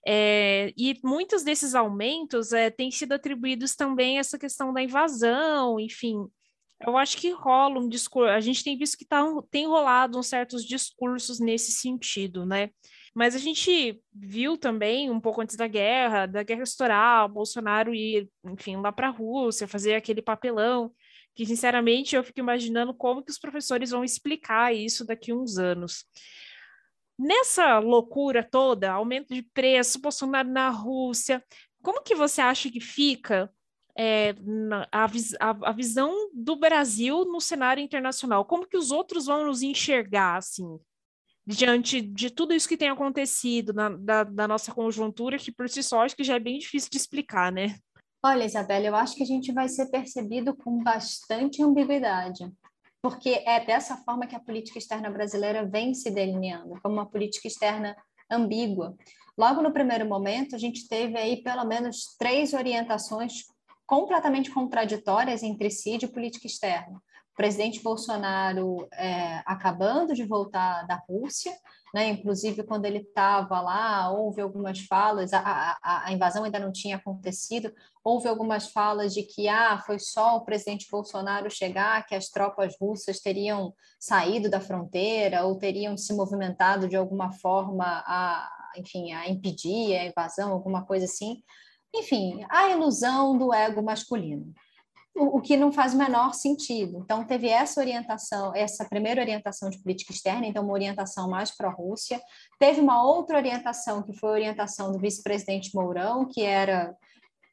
É, 0.07 0.72
e 0.76 0.98
muitos 1.04 1.44
desses 1.44 1.74
aumentos 1.74 2.52
é, 2.52 2.68
têm 2.70 2.90
sido 2.90 3.12
atribuídos 3.12 3.76
também 3.76 4.16
a 4.16 4.20
essa 4.20 4.38
questão 4.38 4.72
da 4.72 4.83
invasão, 4.83 5.78
enfim. 5.78 6.26
Eu 6.85 6.96
acho 6.98 7.16
que 7.16 7.30
rola 7.30 7.78
um 7.78 7.88
discurso, 7.88 8.30
a 8.30 8.40
gente 8.40 8.64
tem 8.64 8.76
visto 8.76 8.98
que 8.98 9.07
tá, 9.07 9.24
tem 9.50 9.66
rolado 9.66 10.18
uns 10.18 10.26
certos 10.26 10.64
discursos 10.64 11.38
nesse 11.38 11.72
sentido, 11.72 12.44
né? 12.44 12.70
Mas 13.14 13.35
a 13.37 13.38
gente 13.38 14.02
viu 14.12 14.59
também, 14.59 15.09
um 15.09 15.20
pouco 15.20 15.40
antes 15.40 15.57
da 15.57 15.68
guerra, 15.68 16.26
da 16.26 16.42
guerra 16.42 16.64
estourar, 16.64 17.28
Bolsonaro 17.28 17.94
ir, 17.94 18.28
enfim, 18.44 18.76
lá 18.76 18.90
para 18.90 19.07
a 19.07 19.11
Rússia, 19.11 19.68
fazer 19.68 19.94
aquele 19.94 20.20
papelão 20.20 20.92
que 21.35 21.44
sinceramente 21.44 22.14
eu 22.14 22.23
fico 22.23 22.40
imaginando 22.40 22.94
como 22.94 23.23
que 23.23 23.31
os 23.31 23.38
professores 23.38 23.90
vão 23.90 24.05
explicar 24.05 24.75
isso 24.75 25.05
daqui 25.05 25.33
a 25.33 25.35
uns 25.35 25.59
anos. 25.59 26.05
Nessa 27.18 27.79
loucura 27.79 28.42
toda, 28.42 28.92
aumento 28.92 29.35
de 29.35 29.42
preço, 29.42 30.01
Bolsonaro 30.01 30.49
na 30.49 30.68
Rússia, 30.70 31.44
como 31.83 32.03
que 32.03 32.14
você 32.14 32.40
acha 32.40 32.70
que 32.70 32.81
fica 32.81 33.53
é, 33.97 34.35
a, 34.90 35.05
a, 35.05 35.70
a, 35.70 35.73
visão 35.73 36.31
do 36.33 36.57
Brasil 36.57 37.25
no 37.25 37.40
cenário 37.40 37.83
internacional? 37.83 38.44
Como 38.44 38.66
que 38.66 38.77
os 38.77 38.90
outros 38.90 39.27
vão 39.27 39.47
nos 39.47 39.62
enxergar, 39.62 40.38
assim, 40.38 40.79
diante 41.47 42.01
de 42.01 42.31
tudo 42.31 42.55
isso 42.55 42.68
que 42.68 42.77
tem 42.77 42.88
acontecido 42.88 43.73
na, 43.73 43.90
da, 43.90 44.25
da 44.25 44.49
nossa 44.49 44.73
conjuntura, 44.73 45.38
que 45.38 45.53
por 45.53 45.68
si 45.68 45.83
só 45.83 46.03
acho 46.03 46.16
que 46.16 46.25
já 46.25 46.35
é 46.35 46.40
bem 46.40 46.59
difícil 46.59 46.90
de 46.90 46.97
explicar, 46.97 47.53
né? 47.53 47.77
Olha, 48.27 48.47
Isabela, 48.47 48.87
eu 48.87 48.97
acho 48.97 49.15
que 49.17 49.23
a 49.23 49.27
gente 49.27 49.53
vai 49.53 49.69
ser 49.69 49.91
percebido 49.91 50.57
com 50.57 50.83
bastante 50.83 51.63
ambiguidade, 51.63 52.51
porque 53.03 53.43
é 53.45 53.63
dessa 53.63 53.99
forma 53.99 54.27
que 54.27 54.35
a 54.35 54.41
política 54.41 54.79
externa 54.79 55.11
brasileira 55.11 55.67
vem 55.67 55.93
se 55.93 56.11
delineando, 56.11 56.81
como 56.83 56.95
uma 56.95 57.05
política 57.05 57.47
externa 57.47 57.95
ambígua. 58.31 58.97
Logo 59.37 59.61
no 59.61 59.75
primeiro 59.75 60.09
momento, 60.09 60.57
a 60.57 60.59
gente 60.59 60.89
teve 60.89 61.19
aí 61.19 61.43
pelo 61.43 61.67
menos 61.67 62.17
três 62.19 62.55
orientações 62.55 63.43
completamente 63.85 64.51
contraditórias 64.51 65.43
entre 65.43 65.69
si 65.69 65.99
de 65.99 66.09
política 66.09 66.47
externa. 66.47 67.03
Presidente 67.37 67.83
Bolsonaro 67.83 68.88
é, 68.92 69.42
acabando 69.44 70.14
de 70.14 70.25
voltar 70.25 70.87
da 70.87 70.97
Rússia, 71.09 71.53
né? 71.92 72.09
Inclusive, 72.09 72.62
quando 72.62 72.87
ele 72.87 72.99
estava 72.99 73.61
lá, 73.61 74.11
houve 74.11 74.40
algumas 74.40 74.81
falas, 74.81 75.33
a, 75.33 75.79
a, 75.83 76.07
a, 76.07 76.12
invasão 76.12 76.44
ainda 76.44 76.59
não 76.59 76.73
tinha 76.73 76.97
acontecido, 76.97 77.73
houve 78.05 78.29
algumas 78.29 78.68
falas 78.68 79.12
de 79.12 79.23
que 79.23 79.49
ah, 79.49 79.81
foi 79.85 79.99
só 79.99 80.37
o 80.37 80.44
presidente 80.44 80.88
Bolsonaro 80.90 81.51
chegar 81.51 82.07
que 82.07 82.14
as 82.14 82.29
tropas 82.29 82.77
russas 82.81 83.20
teriam 83.20 83.75
saído 83.99 84.49
da 84.49 84.61
fronteira 84.61 85.44
ou 85.44 85.57
teriam 85.59 85.97
se 85.97 86.12
movimentado 86.14 86.88
de 86.88 86.97
alguma 86.97 87.33
forma 87.33 87.85
a, 88.07 88.49
enfim, 88.77 89.12
a 89.12 89.29
impedir 89.29 89.97
a 89.97 90.07
invasão, 90.07 90.53
alguma 90.53 90.85
coisa 90.85 91.05
assim. 91.05 91.42
Enfim, 91.94 92.44
a 92.49 92.70
ilusão 92.70 93.38
do 93.38 93.55
ego 93.55 93.83
masculino 93.83 94.53
o, 95.14 95.40
que 95.40 95.57
não 95.57 95.70
faz 95.70 95.94
o 95.94 95.98
menor 95.98 96.35
sentido. 96.35 96.98
Então, 96.98 97.24
teve 97.24 97.48
essa 97.48 97.81
orientação, 97.81 98.53
essa 98.55 98.85
primeira 98.85 99.20
orientação 99.20 99.70
de 99.70 99.79
política 99.79 100.12
externa, 100.12 100.46
então, 100.46 100.64
uma 100.64 100.72
orientação 100.72 101.29
mais 101.31 101.50
pró-Rússia. 101.53 102.20
Teve 102.59 102.81
uma 102.81 103.03
outra 103.03 103.37
orientação, 103.37 104.03
que 104.03 104.12
foi 104.12 104.31
a 104.31 104.33
orientação 104.33 104.90
do 104.90 104.98
vice-presidente 104.98 105.74
Mourão, 105.74 106.27
que 106.27 106.42
era 106.42 106.94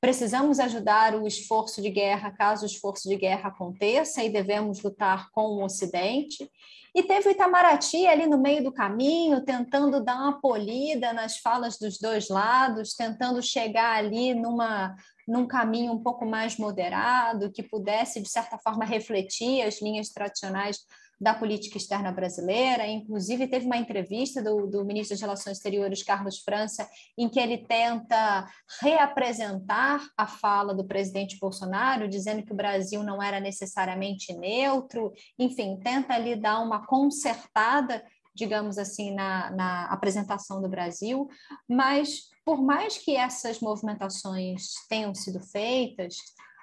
precisamos 0.02 0.60
ajudar 0.60 1.13
o 1.13 1.28
esforço 1.28 1.80
de 1.80 1.91
guerra 1.91 2.32
caso 2.32 2.63
o 2.63 2.65
esforço 2.65 3.08
de 3.08 3.15
guerra 3.15 3.50
aconteça 3.50 4.24
e 4.24 4.32
devemos 4.32 4.82
lutar 4.82 5.30
com 5.32 5.43
o 5.43 5.63
Ocidente. 5.63 6.50
E 6.93 7.04
teve 7.04 7.30
o 7.30 7.32
Itamaraty 7.32 8.08
ali 8.08 8.26
no 8.28 8.38
meio 8.38 8.63
do 8.63 8.71
caminho, 8.71 9.45
tentando 9.45 10.04
dar 10.04 10.17
uma 10.17 10.41
polida 10.41 11.13
nas 11.13 11.38
falas 11.38 11.78
dos 11.78 12.00
dois 12.00 12.28
lados, 12.28 12.95
tentando 12.95 13.41
chegar 13.41 13.95
ali 13.95 14.34
numa 14.34 14.95
num 15.28 15.48
caminho 15.48 15.94
um 15.94 16.02
pouco 16.02 16.26
mais 16.26 16.58
moderado, 16.58 17.52
que 17.52 17.64
pudesse, 17.64 18.22
de 18.22 18.30
certa 18.30 18.58
forma, 18.58 18.86
refletir 18.86 19.62
as 19.62 19.82
linhas 19.82 20.10
tradicionais 20.10 20.80
da 21.22 21.36
política 21.36 21.78
externa 21.78 22.12
brasileira. 22.12 22.88
Inclusive, 22.88 23.48
teve 23.48 23.68
uma 23.68 23.78
entrevista 23.78 24.42
do, 24.42 24.66
do, 24.66 24.84
ministro 24.84 25.14
das 25.14 25.22
Relações 25.22 25.58
Exteriores, 25.58 26.02
Carlos 26.02 26.40
França, 26.40 26.90
em 27.16 27.30
que 27.30 27.40
ele 27.40 27.60
tenta 27.60 28.50
reapresentar 28.82 30.02
a 30.18 30.26
fala 30.26 30.74
do 30.74 30.84
presidente 30.84 31.38
Bolsonaro, 31.40 32.08
dizendo 32.08 32.42
que 32.42 32.52
o 32.52 32.56
Brasil 32.56 33.04
não 33.04 33.22
era 33.22 33.40
necessariamente 33.40 34.34
neutro, 34.34 35.14
enfim, 35.38 35.78
tenta 35.78 36.16
ali 36.16 36.36
dar 36.36 36.60
uma 36.60 36.88
consertada 36.88 38.04
digamos 38.34 38.78
assim, 38.78 39.14
na, 39.14 39.52
na 39.52 39.86
apresentação 39.88 40.62
do 40.62 40.70
Brasil, 40.70 41.28
mas 41.68 42.31
por 42.45 42.62
mais 42.62 42.97
que 42.97 43.15
essas 43.15 43.60
movimentações 43.60 44.73
tenham 44.89 45.13
sido 45.13 45.39
feitas, 45.39 46.15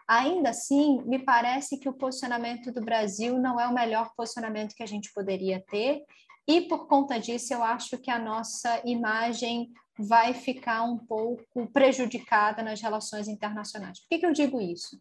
ainda 0.07 0.51
assim, 0.51 1.03
me 1.03 1.19
parece 1.19 1.79
que 1.79 1.89
o 1.89 1.93
posicionamento 1.93 2.73
do 2.73 2.81
Brasil 2.81 3.39
não 3.39 3.61
é 3.61 3.67
o 3.69 3.75
melhor 3.75 4.11
posicionamento 4.17 4.75
que 4.75 4.83
a 4.83 4.87
gente 4.87 5.13
poderia 5.13 5.63
ter, 5.69 6.03
e 6.47 6.63
por 6.63 6.87
conta 6.87 7.21
disso, 7.21 7.53
eu 7.53 7.63
acho 7.63 7.99
que 7.99 8.11
a 8.11 8.19
nossa 8.19 8.81
imagem 8.85 9.71
vai 9.99 10.33
ficar 10.33 10.83
um 10.83 10.97
pouco 10.97 11.71
prejudicada 11.73 12.63
nas 12.63 12.81
relações 12.81 13.29
internacionais. 13.29 14.01
Por 14.01 14.09
que, 14.09 14.19
que 14.19 14.27
eu 14.27 14.33
digo 14.33 14.61
isso? 14.61 14.99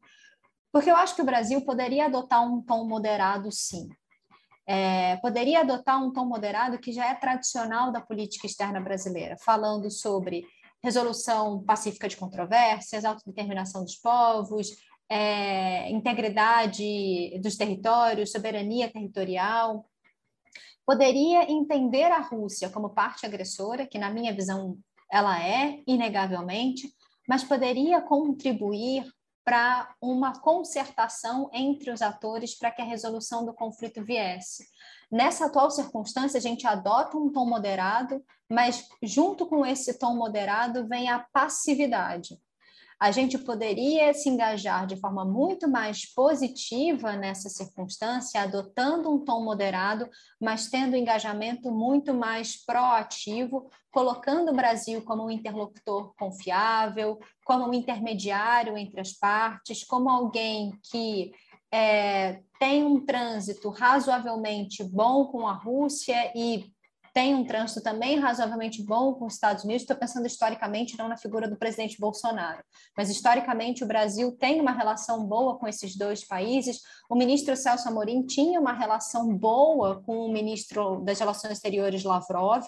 Porque 0.73 0.91
eu 0.91 0.95
acho 0.97 1.15
que 1.15 1.21
o 1.21 1.25
Brasil 1.25 1.61
poderia 1.61 2.05
adotar 2.05 2.45
um 2.45 2.61
tom 2.61 2.85
moderado, 2.85 3.49
sim 3.51 3.87
é, 4.67 5.15
poderia 5.17 5.61
adotar 5.61 6.03
um 6.03 6.11
tom 6.11 6.25
moderado 6.25 6.77
que 6.77 6.91
já 6.91 7.05
é 7.05 7.15
tradicional 7.15 7.89
da 7.89 8.01
política 8.01 8.45
externa 8.45 8.81
brasileira, 8.81 9.37
falando 9.37 9.89
sobre 9.89 10.45
resolução 10.83 11.63
pacífica 11.63 12.07
de 12.07 12.17
controvérsias, 12.17 13.05
autodeterminação 13.05 13.83
dos 13.83 13.95
povos, 13.95 14.69
é, 15.09 15.89
integridade 15.89 17.39
dos 17.41 17.55
territórios, 17.55 18.31
soberania 18.31 18.91
territorial. 18.91 19.85
Poderia 20.85 21.51
entender 21.51 22.11
a 22.11 22.21
Rússia 22.21 22.69
como 22.69 22.91
parte 22.91 23.25
agressora, 23.25 23.85
que 23.87 23.97
na 23.97 24.09
minha 24.09 24.33
visão 24.33 24.77
ela 25.11 25.41
é, 25.41 25.81
inegavelmente, 25.87 26.93
mas 27.27 27.43
poderia 27.43 28.01
contribuir 28.01 29.05
para 29.47 29.95
uma 30.01 30.37
concertação 30.41 31.49
entre 31.53 31.89
os 31.89 32.01
atores 32.01 32.53
para 32.53 32.69
que 32.69 32.81
a 32.81 32.85
resolução 32.85 33.45
do 33.45 33.53
conflito 33.53 34.03
viesse. 34.03 34.67
Nessa 35.09 35.45
atual 35.45 35.71
circunstância, 35.71 36.37
a 36.37 36.41
gente 36.41 36.67
adota 36.67 37.15
um 37.15 37.31
tom 37.31 37.45
moderado, 37.45 38.21
mas 38.51 38.85
junto 39.01 39.45
com 39.45 39.65
esse 39.65 39.97
tom 39.97 40.17
moderado 40.17 40.85
vem 40.85 41.09
a 41.09 41.25
passividade 41.31 42.37
a 42.99 43.11
gente 43.11 43.37
poderia 43.37 44.11
se 44.13 44.27
engajar 44.27 44.87
de 44.87 44.95
forma 44.95 45.23
muito 45.23 45.69
mais 45.69 46.05
positiva 46.13 47.15
nessa 47.15 47.47
circunstância, 47.47 48.41
adotando 48.41 49.13
um 49.13 49.23
tom 49.23 49.43
moderado, 49.43 50.09
mas 50.41 50.67
tendo 50.67 50.93
um 50.93 50.99
engajamento 50.99 51.71
muito 51.71 52.13
mais 52.13 52.55
proativo, 52.65 53.69
colocando 53.91 54.51
o 54.51 54.55
Brasil 54.55 55.03
como 55.03 55.25
um 55.25 55.31
interlocutor 55.31 56.13
confiável, 56.17 57.19
como 57.45 57.67
um 57.67 57.73
intermediário 57.73 58.75
entre 58.75 58.99
as 58.99 59.13
partes, 59.13 59.83
como 59.83 60.09
alguém 60.09 60.71
que 60.91 61.31
é, 61.71 62.41
tem 62.59 62.83
um 62.83 63.05
trânsito 63.05 63.69
razoavelmente 63.69 64.83
bom 64.83 65.25
com 65.25 65.47
a 65.47 65.53
Rússia 65.53 66.31
e 66.35 66.71
tem 67.17 67.33
um 67.33 67.43
trânsito 67.43 67.81
também 67.81 68.19
razoavelmente 68.19 68.83
bom 68.83 69.15
com 69.15 69.25
os 69.25 69.33
Estados 69.33 69.63
Unidos. 69.63 69.81
Estou 69.81 69.97
pensando 69.97 70.27
historicamente, 70.27 70.95
não 70.99 71.07
na 71.07 71.17
figura 71.17 71.49
do 71.49 71.57
presidente 71.57 71.99
Bolsonaro, 71.99 72.63
mas 72.95 73.09
historicamente 73.09 73.83
o 73.83 73.87
Brasil 73.87 74.33
tem 74.33 74.61
uma 74.61 74.71
relação 74.71 75.25
boa 75.25 75.57
com 75.57 75.67
esses 75.67 75.97
dois 75.97 76.23
países. 76.23 76.79
O 77.09 77.15
ministro 77.15 77.55
Celso 77.55 77.89
Amorim 77.89 78.23
tinha 78.23 78.59
uma 78.59 78.71
relação 78.71 79.35
boa 79.35 79.99
com 80.03 80.27
o 80.27 80.31
ministro 80.31 81.01
das 81.03 81.17
Relações 81.17 81.53
Exteriores 81.53 82.03
Lavrov. 82.03 82.67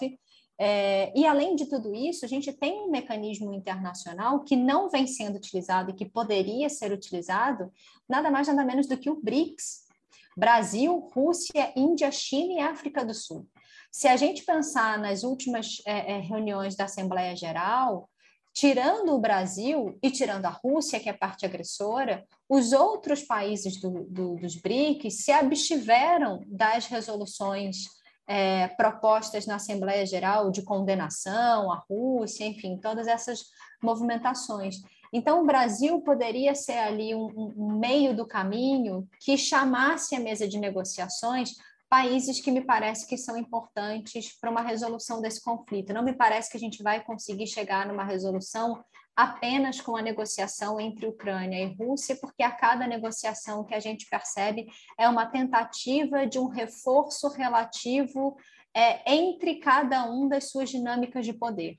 É, 0.58 1.12
e 1.16 1.24
além 1.24 1.54
de 1.54 1.66
tudo 1.66 1.94
isso, 1.94 2.24
a 2.24 2.28
gente 2.28 2.52
tem 2.52 2.80
um 2.80 2.90
mecanismo 2.90 3.54
internacional 3.54 4.40
que 4.40 4.56
não 4.56 4.90
vem 4.90 5.06
sendo 5.06 5.36
utilizado 5.36 5.92
e 5.92 5.94
que 5.94 6.10
poderia 6.10 6.68
ser 6.68 6.90
utilizado, 6.90 7.72
nada 8.08 8.32
mais 8.32 8.48
nada 8.48 8.64
menos 8.64 8.88
do 8.88 8.98
que 8.98 9.10
o 9.10 9.22
BRICS. 9.22 9.88
Brasil, 10.36 10.98
Rússia, 11.14 11.72
Índia, 11.76 12.10
China 12.10 12.54
e 12.54 12.58
África 12.58 13.04
do 13.04 13.14
Sul. 13.14 13.46
Se 13.90 14.06
a 14.06 14.16
gente 14.16 14.44
pensar 14.44 14.98
nas 14.98 15.24
últimas 15.24 15.82
é, 15.84 16.12
é, 16.12 16.20
reuniões 16.20 16.76
da 16.76 16.84
Assembleia 16.84 17.34
Geral, 17.34 18.08
tirando 18.52 19.14
o 19.14 19.20
Brasil 19.20 19.98
e 20.02 20.10
tirando 20.10 20.46
a 20.46 20.50
Rússia, 20.50 21.00
que 21.00 21.08
é 21.08 21.12
parte 21.12 21.44
agressora, 21.44 22.24
os 22.48 22.72
outros 22.72 23.22
países 23.22 23.80
do, 23.80 24.04
do, 24.08 24.36
dos 24.36 24.56
BRICS 24.56 25.24
se 25.24 25.32
abstiveram 25.32 26.40
das 26.46 26.86
resoluções 26.86 27.86
é, 28.28 28.68
propostas 28.68 29.44
na 29.44 29.56
Assembleia 29.56 30.06
Geral 30.06 30.52
de 30.52 30.62
condenação 30.62 31.72
à 31.72 31.82
Rússia, 31.90 32.44
enfim, 32.44 32.78
todas 32.78 33.08
essas 33.08 33.42
movimentações. 33.82 34.76
Então, 35.12 35.42
o 35.42 35.46
Brasil 35.46 36.00
poderia 36.02 36.54
ser 36.54 36.78
ali 36.78 37.12
um, 37.12 37.52
um 37.56 37.78
meio 37.78 38.14
do 38.14 38.24
caminho 38.24 39.08
que 39.20 39.36
chamasse 39.36 40.14
a 40.14 40.20
mesa 40.20 40.46
de 40.46 40.58
negociações 40.58 41.54
países 41.90 42.40
que 42.40 42.52
me 42.52 42.60
parece 42.64 43.04
que 43.06 43.18
são 43.18 43.36
importantes 43.36 44.38
para 44.40 44.48
uma 44.48 44.62
resolução 44.62 45.20
desse 45.20 45.42
conflito. 45.42 45.92
Não 45.92 46.04
me 46.04 46.12
parece 46.12 46.48
que 46.48 46.56
a 46.56 46.60
gente 46.60 46.84
vai 46.84 47.02
conseguir 47.02 47.48
chegar 47.48 47.84
numa 47.84 48.04
resolução 48.04 48.82
apenas 49.16 49.80
com 49.80 49.96
a 49.96 50.02
negociação 50.02 50.80
entre 50.80 51.06
Ucrânia 51.06 51.62
e 51.62 51.74
Rússia, 51.74 52.16
porque 52.20 52.44
a 52.44 52.52
cada 52.52 52.86
negociação 52.86 53.64
que 53.64 53.74
a 53.74 53.80
gente 53.80 54.06
percebe 54.08 54.68
é 54.96 55.08
uma 55.08 55.26
tentativa 55.26 56.24
de 56.26 56.38
um 56.38 56.46
reforço 56.46 57.28
relativo 57.28 58.36
é, 58.72 59.12
entre 59.12 59.56
cada 59.56 60.08
um 60.08 60.28
das 60.28 60.48
suas 60.48 60.70
dinâmicas 60.70 61.26
de 61.26 61.32
poder. 61.32 61.76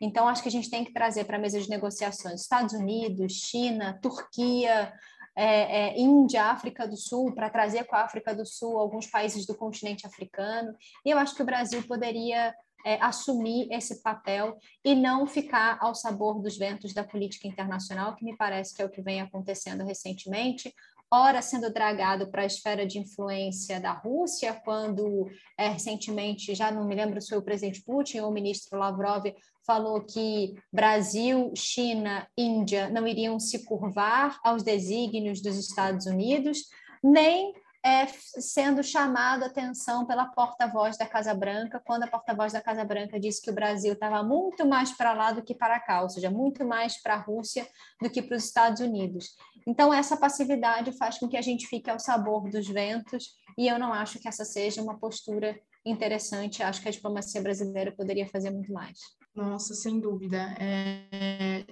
Então, 0.00 0.26
acho 0.26 0.42
que 0.42 0.48
a 0.48 0.52
gente 0.52 0.70
tem 0.70 0.84
que 0.84 0.92
trazer 0.92 1.24
para 1.24 1.36
a 1.36 1.40
mesa 1.40 1.60
de 1.60 1.68
negociações 1.68 2.40
Estados 2.40 2.74
Unidos, 2.74 3.32
China, 3.32 3.98
Turquia, 4.02 4.92
é, 5.40 5.88
é, 5.88 5.98
Índia, 5.98 6.44
África 6.44 6.86
do 6.86 6.96
Sul, 6.96 7.32
para 7.34 7.48
trazer 7.48 7.84
com 7.84 7.96
a 7.96 8.02
África 8.02 8.34
do 8.34 8.44
Sul 8.44 8.78
alguns 8.78 9.06
países 9.06 9.46
do 9.46 9.54
continente 9.54 10.06
africano. 10.06 10.74
E 11.02 11.10
eu 11.10 11.16
acho 11.16 11.34
que 11.34 11.42
o 11.42 11.46
Brasil 11.46 11.82
poderia 11.84 12.54
é, 12.84 13.00
assumir 13.00 13.66
esse 13.72 14.02
papel 14.02 14.58
e 14.84 14.94
não 14.94 15.26
ficar 15.26 15.78
ao 15.80 15.94
sabor 15.94 16.42
dos 16.42 16.58
ventos 16.58 16.92
da 16.92 17.04
política 17.04 17.48
internacional, 17.48 18.14
que 18.14 18.24
me 18.24 18.36
parece 18.36 18.74
que 18.74 18.82
é 18.82 18.84
o 18.84 18.90
que 18.90 19.00
vem 19.00 19.22
acontecendo 19.22 19.82
recentemente, 19.82 20.74
ora 21.12 21.42
sendo 21.42 21.72
dragado 21.72 22.30
para 22.30 22.42
a 22.42 22.46
esfera 22.46 22.86
de 22.86 22.98
influência 22.98 23.80
da 23.80 23.92
Rússia, 23.92 24.60
quando 24.64 25.28
é, 25.58 25.68
recentemente, 25.68 26.54
já 26.54 26.70
não 26.70 26.86
me 26.86 26.94
lembro 26.94 27.20
se 27.20 27.30
foi 27.30 27.38
o 27.38 27.42
presidente 27.42 27.82
Putin 27.82 28.20
ou 28.20 28.30
o 28.30 28.32
ministro 28.32 28.78
Lavrov 28.78 29.24
falou 29.66 30.00
que 30.02 30.54
Brasil, 30.72 31.52
China, 31.56 32.26
Índia 32.36 32.88
não 32.88 33.06
iriam 33.06 33.38
se 33.38 33.64
curvar 33.64 34.38
aos 34.44 34.62
desígnios 34.62 35.42
dos 35.42 35.56
Estados 35.56 36.06
Unidos, 36.06 36.64
nem 37.02 37.52
é, 37.84 38.06
sendo 38.06 38.82
chamado 38.82 39.42
a 39.42 39.46
atenção 39.46 40.06
pela 40.06 40.26
porta-voz 40.26 40.98
da 40.98 41.06
Casa 41.06 41.34
Branca, 41.34 41.82
quando 41.84 42.02
a 42.02 42.06
porta-voz 42.06 42.52
da 42.52 42.60
Casa 42.60 42.84
Branca 42.84 43.18
disse 43.18 43.40
que 43.40 43.50
o 43.50 43.54
Brasil 43.54 43.94
estava 43.94 44.22
muito 44.22 44.66
mais 44.66 44.96
para 44.96 45.12
lá 45.12 45.32
do 45.32 45.42
que 45.42 45.54
para 45.54 45.80
cá, 45.80 46.02
ou 46.02 46.08
seja, 46.08 46.30
muito 46.30 46.64
mais 46.64 47.00
para 47.02 47.14
a 47.14 47.20
Rússia 47.20 47.66
do 48.00 48.10
que 48.10 48.20
para 48.20 48.36
os 48.36 48.44
Estados 48.44 48.80
Unidos. 48.80 49.30
Então, 49.66 49.92
essa 49.92 50.16
passividade 50.16 50.92
faz 50.92 51.18
com 51.18 51.28
que 51.28 51.36
a 51.36 51.42
gente 51.42 51.66
fique 51.66 51.90
ao 51.90 51.98
sabor 51.98 52.50
dos 52.50 52.68
ventos, 52.68 53.34
e 53.56 53.66
eu 53.66 53.78
não 53.78 53.92
acho 53.92 54.18
que 54.18 54.28
essa 54.28 54.44
seja 54.44 54.82
uma 54.82 54.98
postura 54.98 55.58
interessante. 55.84 56.62
Acho 56.62 56.82
que 56.82 56.88
a 56.88 56.92
diplomacia 56.92 57.40
brasileira 57.40 57.92
poderia 57.92 58.26
fazer 58.26 58.50
muito 58.50 58.72
mais. 58.72 58.98
Nossa, 59.34 59.74
sem 59.74 60.00
dúvida. 60.00 60.54
É, 60.58 61.64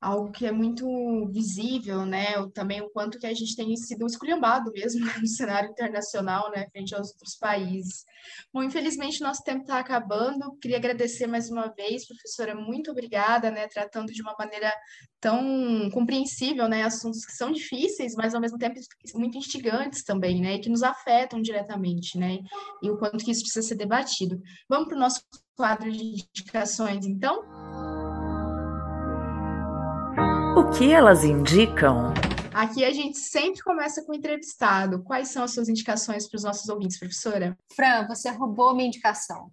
algo 0.00 0.30
que 0.30 0.46
é 0.46 0.52
muito 0.52 0.86
visível, 1.32 2.06
né? 2.06 2.34
Também 2.54 2.80
o 2.80 2.90
quanto 2.90 3.18
que 3.18 3.26
a 3.26 3.34
gente 3.34 3.56
tem 3.56 3.76
sido 3.76 4.06
esculhambado 4.06 4.70
mesmo 4.72 5.04
no 5.20 5.26
cenário 5.26 5.70
internacional, 5.70 6.50
né, 6.50 6.66
frente 6.70 6.94
aos 6.94 7.08
outros 7.08 7.36
países. 7.36 8.04
Bom, 8.52 8.62
infelizmente 8.62 9.20
nosso 9.20 9.42
tempo 9.42 9.62
está 9.62 9.78
acabando. 9.78 10.56
Queria 10.60 10.76
agradecer 10.76 11.26
mais 11.26 11.50
uma 11.50 11.68
vez, 11.68 12.06
professora, 12.06 12.54
muito 12.54 12.90
obrigada, 12.90 13.50
né, 13.50 13.66
tratando 13.66 14.12
de 14.12 14.22
uma 14.22 14.34
maneira 14.38 14.72
tão 15.20 15.90
compreensível, 15.90 16.68
né, 16.68 16.84
assuntos 16.84 17.24
que 17.26 17.32
são 17.32 17.50
difíceis, 17.50 18.14
mas 18.14 18.34
ao 18.34 18.40
mesmo 18.40 18.56
tempo 18.56 18.78
muito 19.14 19.36
instigantes 19.36 20.04
também, 20.04 20.40
né, 20.40 20.54
e 20.54 20.60
que 20.60 20.68
nos 20.68 20.84
afetam 20.84 21.42
diretamente, 21.42 22.16
né, 22.16 22.38
e 22.82 22.90
o 22.90 22.96
quanto 22.96 23.24
que 23.24 23.32
isso 23.32 23.42
precisa 23.42 23.66
ser 23.66 23.74
debatido. 23.74 24.40
Vamos 24.68 24.88
para 24.88 24.96
o 24.96 25.00
nosso 25.00 25.22
quadro 25.56 25.90
de 25.90 26.24
indicações, 26.38 27.04
então? 27.04 27.57
O 30.58 30.70
que 30.70 30.92
elas 30.92 31.22
indicam? 31.22 32.12
Aqui 32.52 32.84
a 32.84 32.92
gente 32.92 33.16
sempre 33.16 33.62
começa 33.62 34.04
com 34.04 34.10
o 34.10 34.14
entrevistado. 34.16 35.04
Quais 35.04 35.28
são 35.28 35.44
as 35.44 35.54
suas 35.54 35.68
indicações 35.68 36.28
para 36.28 36.36
os 36.36 36.42
nossos 36.42 36.68
ouvintes, 36.68 36.98
professora? 36.98 37.56
Fran, 37.76 38.08
você 38.08 38.28
roubou 38.30 38.74
minha 38.74 38.88
indicação. 38.88 39.52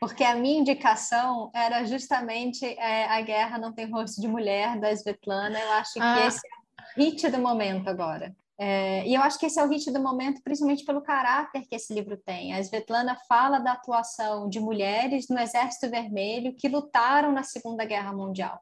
Porque 0.00 0.24
a 0.24 0.34
minha 0.34 0.58
indicação 0.58 1.50
era 1.54 1.84
justamente 1.84 2.64
é, 2.64 3.04
A 3.04 3.20
Guerra 3.20 3.58
Não 3.58 3.70
Tem 3.70 3.84
Rosto 3.90 4.18
de 4.18 4.26
Mulher, 4.26 4.80
da 4.80 4.90
Svetlana. 4.90 5.60
Eu 5.60 5.72
acho 5.72 5.92
que 5.92 6.00
ah. 6.00 6.26
esse 6.26 6.40
é 6.48 7.00
o 7.02 7.04
hit 7.04 7.28
do 7.28 7.38
momento 7.38 7.88
agora. 7.88 8.34
É, 8.58 9.06
e 9.06 9.14
eu 9.14 9.20
acho 9.20 9.38
que 9.38 9.44
esse 9.44 9.60
é 9.60 9.62
o 9.62 9.68
hit 9.68 9.90
do 9.90 10.00
momento, 10.00 10.40
principalmente 10.42 10.86
pelo 10.86 11.02
caráter 11.02 11.66
que 11.68 11.74
esse 11.74 11.92
livro 11.92 12.16
tem. 12.16 12.54
A 12.54 12.60
Svetlana 12.60 13.14
fala 13.28 13.58
da 13.58 13.72
atuação 13.72 14.48
de 14.48 14.58
mulheres 14.58 15.28
no 15.28 15.38
Exército 15.38 15.90
Vermelho 15.90 16.54
que 16.56 16.66
lutaram 16.66 17.30
na 17.30 17.42
Segunda 17.42 17.84
Guerra 17.84 18.14
Mundial. 18.14 18.58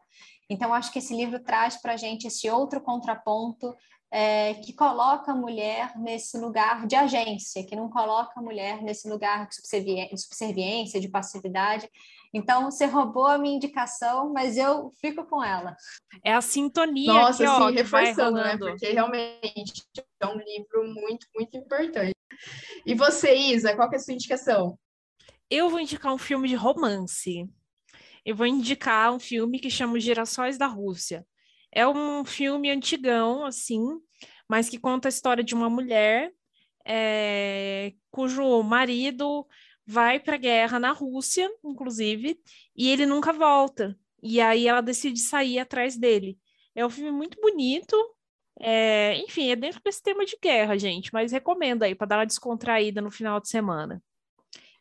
Então, 0.55 0.73
acho 0.73 0.93
que 0.93 1.01
esse 1.01 1.15
livro 1.15 1.41
traz 1.41 1.77
para 1.83 1.95
a 1.95 1.97
gente 1.97 2.29
esse 2.29 2.49
outro 2.49 2.81
contraponto 2.81 3.75
é, 4.09 4.55
que 4.55 4.73
coloca 4.73 5.33
a 5.33 5.35
mulher 5.35 5.99
nesse 5.99 6.39
lugar 6.39 6.87
de 6.87 6.95
agência, 6.95 7.67
que 7.67 7.75
não 7.75 7.91
coloca 7.91 8.39
a 8.39 8.43
mulher 8.43 8.81
nesse 8.81 9.09
lugar 9.09 9.49
de, 9.49 9.57
subservi 9.57 10.09
de 10.09 10.17
subserviência, 10.23 11.01
de 11.01 11.09
passividade. 11.09 11.91
Então, 12.33 12.71
você 12.71 12.87
roubou 12.87 13.27
a 13.27 13.37
minha 13.37 13.57
indicação, 13.57 14.33
mas 14.33 14.57
eu 14.57 14.93
fico 15.01 15.27
com 15.27 15.43
ela. 15.43 15.77
É 16.25 16.33
a 16.33 16.41
sintonia 16.41 17.13
Nossa, 17.13 17.43
que, 17.43 17.51
ó, 17.51 17.69
sim, 17.69 17.75
reforçando, 17.75 18.37
né? 18.39 18.57
Porque 18.57 18.93
realmente 18.93 19.83
é 20.21 20.27
um 20.27 20.39
livro 20.39 20.95
muito, 20.95 21.27
muito 21.35 21.57
importante. 21.57 22.15
E 22.87 22.95
você, 22.95 23.35
Isa, 23.35 23.75
qual 23.75 23.89
que 23.89 23.97
é 23.97 23.99
a 23.99 24.01
sua 24.01 24.15
indicação? 24.15 24.79
Eu 25.51 25.69
vou 25.69 25.81
indicar 25.81 26.15
um 26.15 26.19
filme 26.19 26.49
de 26.49 26.55
romance. 26.55 27.49
Eu 28.25 28.35
vou 28.37 28.47
indicar 28.47 29.13
um 29.13 29.19
filme 29.19 29.59
que 29.59 29.71
chama 29.71 30.01
Girassóis 30.01 30.57
da 30.59 30.67
Rússia. 30.67 31.27
É 31.71 31.87
um 31.87 32.25
filme 32.25 32.71
antigão, 32.71 33.45
assim, 33.45 33.83
mas 34.49 34.69
que 34.69 34.79
conta 34.79 35.09
a 35.09 35.11
história 35.11 35.43
de 35.45 35.55
uma 35.55 35.69
mulher 35.69 36.33
é, 36.87 37.93
cujo 38.11 38.63
marido 38.63 39.47
vai 39.87 40.21
para 40.21 40.35
a 40.35 40.39
guerra 40.39 40.79
na 40.79 40.93
Rússia, 40.93 41.51
inclusive, 41.65 42.39
e 42.77 42.89
ele 42.91 43.07
nunca 43.07 43.33
volta. 43.33 43.99
E 44.23 44.41
aí 44.41 44.67
ela 44.69 44.81
decide 44.81 45.21
sair 45.21 45.59
atrás 45.59 45.97
dele. 45.97 46.39
É 46.75 46.85
um 46.85 46.91
filme 46.91 47.11
muito 47.13 47.41
bonito. 47.41 47.97
é, 48.61 49.17
enfim, 49.19 49.51
é 49.51 49.57
dentro 49.57 49.81
desse 49.85 50.03
tema 50.03 50.25
de 50.25 50.39
guerra, 50.41 50.79
gente, 50.79 51.13
mas 51.13 51.33
recomendo 51.33 51.83
aí 51.83 51.95
para 51.95 52.07
dar 52.07 52.19
uma 52.19 52.27
descontraída 52.27 53.01
no 53.01 53.11
final 53.11 53.41
de 53.41 53.49
semana. 53.49 54.03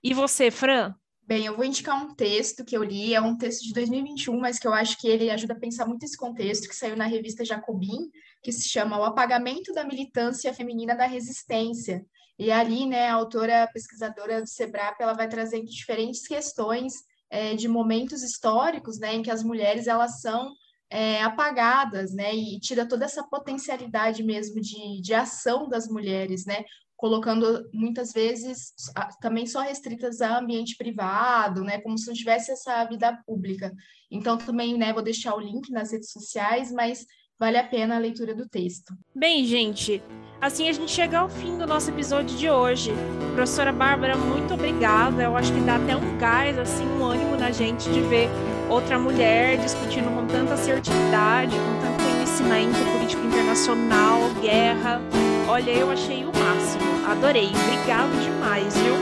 E 0.04 0.14
você, 0.14 0.52
Fran? 0.52 0.96
Bem, 1.26 1.46
eu 1.46 1.56
vou 1.56 1.64
indicar 1.64 1.96
um 2.04 2.14
texto 2.14 2.66
que 2.66 2.76
eu 2.76 2.84
li, 2.84 3.16
é 3.16 3.22
um 3.22 3.38
texto 3.38 3.64
de 3.64 3.74
2021, 3.74 4.38
mas 4.38 4.60
que 4.60 4.68
eu 4.68 4.74
acho 4.74 4.98
que 4.98 5.08
ele 5.08 5.30
ajuda 5.30 5.54
a 5.54 5.60
pensar 5.60 5.88
muito 5.88 6.04
esse 6.04 6.18
contexto, 6.18 6.68
que 6.68 6.76
saiu 6.76 6.98
na 6.98 7.06
revista 7.06 7.46
Jacobin, 7.46 8.12
que 8.42 8.52
se 8.52 8.68
chama 8.68 9.00
O 9.00 9.06
Apagamento 9.06 9.72
da 9.72 9.86
Militância 9.86 10.54
Feminina 10.54 10.96
da 10.96 11.06
Resistência. 11.06 12.06
E 12.38 12.52
ali, 12.52 12.86
né, 12.86 13.08
a 13.08 13.14
autora 13.14 13.70
pesquisadora 13.74 14.42
do 14.42 14.50
SEBRAP, 14.50 15.00
ela 15.00 15.14
vai 15.14 15.30
trazendo 15.30 15.66
diferentes 15.66 16.28
questões 16.28 16.94
é, 17.30 17.56
de 17.56 17.70
momentos 17.70 18.22
históricos, 18.22 19.00
né, 19.00 19.16
em 19.16 19.22
que 19.24 19.32
as 19.32 19.44
mulheres, 19.44 19.88
elas 19.88 20.20
são 20.20 20.54
é, 20.90 21.24
apagadas, 21.24 22.14
né, 22.14 22.36
e 22.36 22.60
tira 22.60 22.86
toda 22.86 23.06
essa 23.06 23.24
potencialidade 23.24 24.22
mesmo 24.22 24.60
de, 24.60 25.02
de 25.02 25.14
ação 25.14 25.70
das 25.70 25.88
mulheres, 25.88 26.46
né, 26.46 26.66
colocando 27.04 27.70
muitas 27.74 28.14
vezes 28.14 28.72
também 29.20 29.46
só 29.46 29.60
restritas 29.60 30.22
a 30.22 30.40
ambiente 30.40 30.78
privado, 30.78 31.62
né, 31.62 31.78
como 31.82 31.98
se 31.98 32.08
não 32.08 32.14
tivesse 32.14 32.50
essa 32.50 32.86
vida 32.86 33.20
pública. 33.26 33.74
Então 34.10 34.38
também, 34.38 34.78
né, 34.78 34.94
vou 34.94 35.04
deixar 35.04 35.36
o 35.36 35.40
link 35.42 35.70
nas 35.70 35.92
redes 35.92 36.14
sociais, 36.14 36.72
mas 36.72 37.06
vale 37.38 37.58
a 37.58 37.68
pena 37.68 37.98
a 37.98 38.00
leitura 38.00 38.34
do 38.34 38.48
texto. 38.48 38.94
Bem, 39.14 39.44
gente, 39.44 40.02
assim 40.40 40.70
a 40.70 40.72
gente 40.72 40.90
chega 40.90 41.20
ao 41.20 41.28
fim 41.28 41.58
do 41.58 41.68
nosso 41.68 41.90
episódio 41.90 42.38
de 42.38 42.50
hoje. 42.50 42.94
Professora 43.34 43.74
Bárbara, 43.74 44.16
muito 44.16 44.54
obrigada. 44.54 45.24
Eu 45.24 45.36
acho 45.36 45.52
que 45.52 45.60
dá 45.60 45.76
até 45.76 45.98
um 45.98 46.18
gás, 46.18 46.58
assim, 46.58 46.86
um 46.86 47.04
ânimo 47.04 47.36
na 47.36 47.52
gente 47.52 47.84
de 47.92 48.00
ver 48.00 48.30
outra 48.70 48.98
mulher 48.98 49.58
discutindo 49.58 50.10
com 50.16 50.26
tanta 50.26 50.54
assertividade, 50.54 51.54
com 51.54 51.82
tanto 51.82 52.02
conhecimento 52.02 52.94
político 52.94 53.26
internacional, 53.26 54.20
guerra. 54.42 55.02
Olha, 55.50 55.72
eu 55.72 55.92
achei 55.92 56.24
o 56.24 56.28
máximo. 56.28 56.93
Adorei. 57.06 57.48
Obrigado 57.48 58.12
demais, 58.24 58.74
viu? 58.78 58.96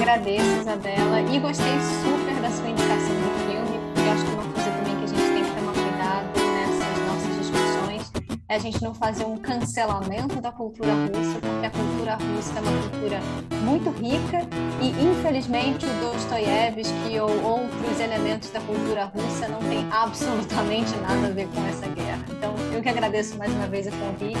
Agradeço, 0.00 0.60
Isabela, 0.60 1.20
e 1.20 1.38
gostei 1.38 1.72
super 2.02 2.40
da 2.40 2.50
sua 2.50 2.68
indicação 2.68 3.14
do 3.14 3.30
filme, 3.46 3.78
porque 3.92 4.08
acho 4.08 4.24
que 4.24 4.32
uma 4.32 4.44
coisa 4.44 4.70
também 4.70 4.96
que 4.96 5.04
a 5.04 5.06
gente 5.06 5.34
tem 5.34 5.44
que 5.44 5.50
tomar 5.50 5.72
cuidado 5.72 6.28
nessas 6.36 7.06
nossas 7.06 7.38
discussões 7.38 8.12
é 8.48 8.54
a 8.54 8.58
gente 8.58 8.82
não 8.82 8.94
fazer 8.94 9.24
um 9.24 9.36
cancelamento 9.36 10.40
da 10.40 10.50
cultura 10.50 10.92
russa, 10.92 11.38
porque 11.40 11.66
a 11.66 11.70
cultura 11.70 12.14
russa 12.14 12.58
é 12.58 12.62
uma 12.62 12.82
cultura 12.82 13.20
muito 13.62 13.90
rica 13.90 14.46
e, 14.80 14.88
infelizmente, 15.04 15.86
o 15.86 16.12
Dostoiévski 16.12 17.20
ou 17.20 17.30
outros 17.42 18.00
elementos 18.00 18.50
da 18.50 18.60
cultura 18.60 19.04
russa 19.04 19.48
não 19.48 19.60
têm 19.60 19.86
absolutamente 19.92 20.96
nada 20.96 21.26
a 21.26 21.30
ver 21.30 21.46
com 21.48 21.66
essa 21.66 21.86
guerra. 21.88 22.24
Então, 22.30 22.54
eu 22.72 22.80
que 22.80 22.88
agradeço 22.88 23.36
mais 23.36 23.52
uma 23.52 23.66
vez 23.66 23.86
o 23.86 23.90
convite 23.90 24.40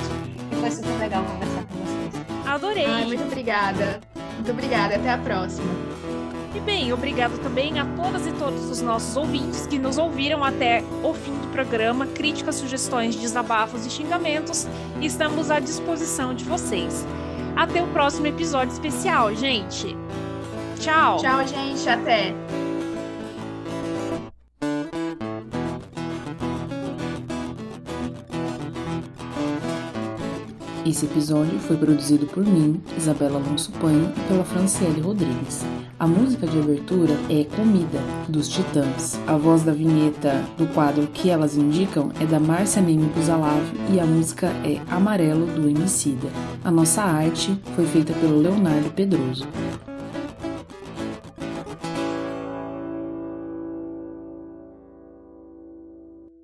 e 0.50 0.56
foi 0.56 0.70
super 0.70 0.98
legal 0.98 1.22
conversar 1.24 1.64
com 1.64 1.74
vocês. 1.84 2.19
Adorei. 2.54 2.84
Ai, 2.86 3.04
muito 3.04 3.22
obrigada. 3.22 4.00
Muito 4.34 4.50
obrigada. 4.50 4.96
Até 4.96 5.10
a 5.10 5.18
próxima. 5.18 5.70
E 6.54 6.58
bem, 6.58 6.92
obrigado 6.92 7.38
também 7.38 7.78
a 7.78 7.84
todas 7.84 8.26
e 8.26 8.32
todos 8.32 8.68
os 8.68 8.80
nossos 8.80 9.16
ouvintes 9.16 9.66
que 9.68 9.78
nos 9.78 9.98
ouviram 9.98 10.42
até 10.42 10.82
o 11.02 11.14
fim 11.14 11.32
do 11.32 11.46
programa. 11.52 12.06
Críticas, 12.06 12.56
sugestões, 12.56 13.14
desabafos 13.14 13.86
e 13.86 13.90
xingamentos, 13.90 14.66
estamos 15.00 15.50
à 15.50 15.60
disposição 15.60 16.34
de 16.34 16.42
vocês. 16.44 17.06
Até 17.54 17.82
o 17.82 17.86
próximo 17.88 18.26
episódio 18.26 18.72
especial, 18.72 19.32
gente. 19.34 19.96
Tchau. 20.80 21.18
Tchau, 21.18 21.46
gente. 21.46 21.88
Até. 21.88 22.34
Esse 30.90 31.06
episódio 31.06 31.56
foi 31.60 31.76
produzido 31.76 32.26
por 32.26 32.44
mim, 32.44 32.80
Isabela 32.98 33.38
Alonso 33.38 33.70
Panho, 33.80 34.12
e 34.16 34.28
pela 34.28 34.42
Franciele 34.42 35.00
Rodrigues. 35.00 35.64
A 35.96 36.04
música 36.04 36.48
de 36.48 36.58
abertura 36.58 37.14
é 37.30 37.44
Comida, 37.44 38.00
dos 38.28 38.48
Titãs. 38.48 39.16
A 39.24 39.36
voz 39.36 39.62
da 39.62 39.70
vinheta 39.70 40.44
do 40.58 40.66
quadro 40.74 41.06
Que 41.06 41.30
Elas 41.30 41.56
Indicam 41.56 42.10
é 42.20 42.26
da 42.26 42.40
Márcia 42.40 42.82
Neme 42.82 43.06
Buzalav 43.14 43.62
e 43.94 44.00
a 44.00 44.04
música 44.04 44.48
é 44.64 44.80
Amarelo, 44.90 45.46
do 45.46 45.68
Emicida. 45.68 46.28
A 46.64 46.72
nossa 46.72 47.02
arte 47.02 47.56
foi 47.76 47.86
feita 47.86 48.12
pelo 48.14 48.40
Leonardo 48.40 48.90
Pedroso. 48.90 49.46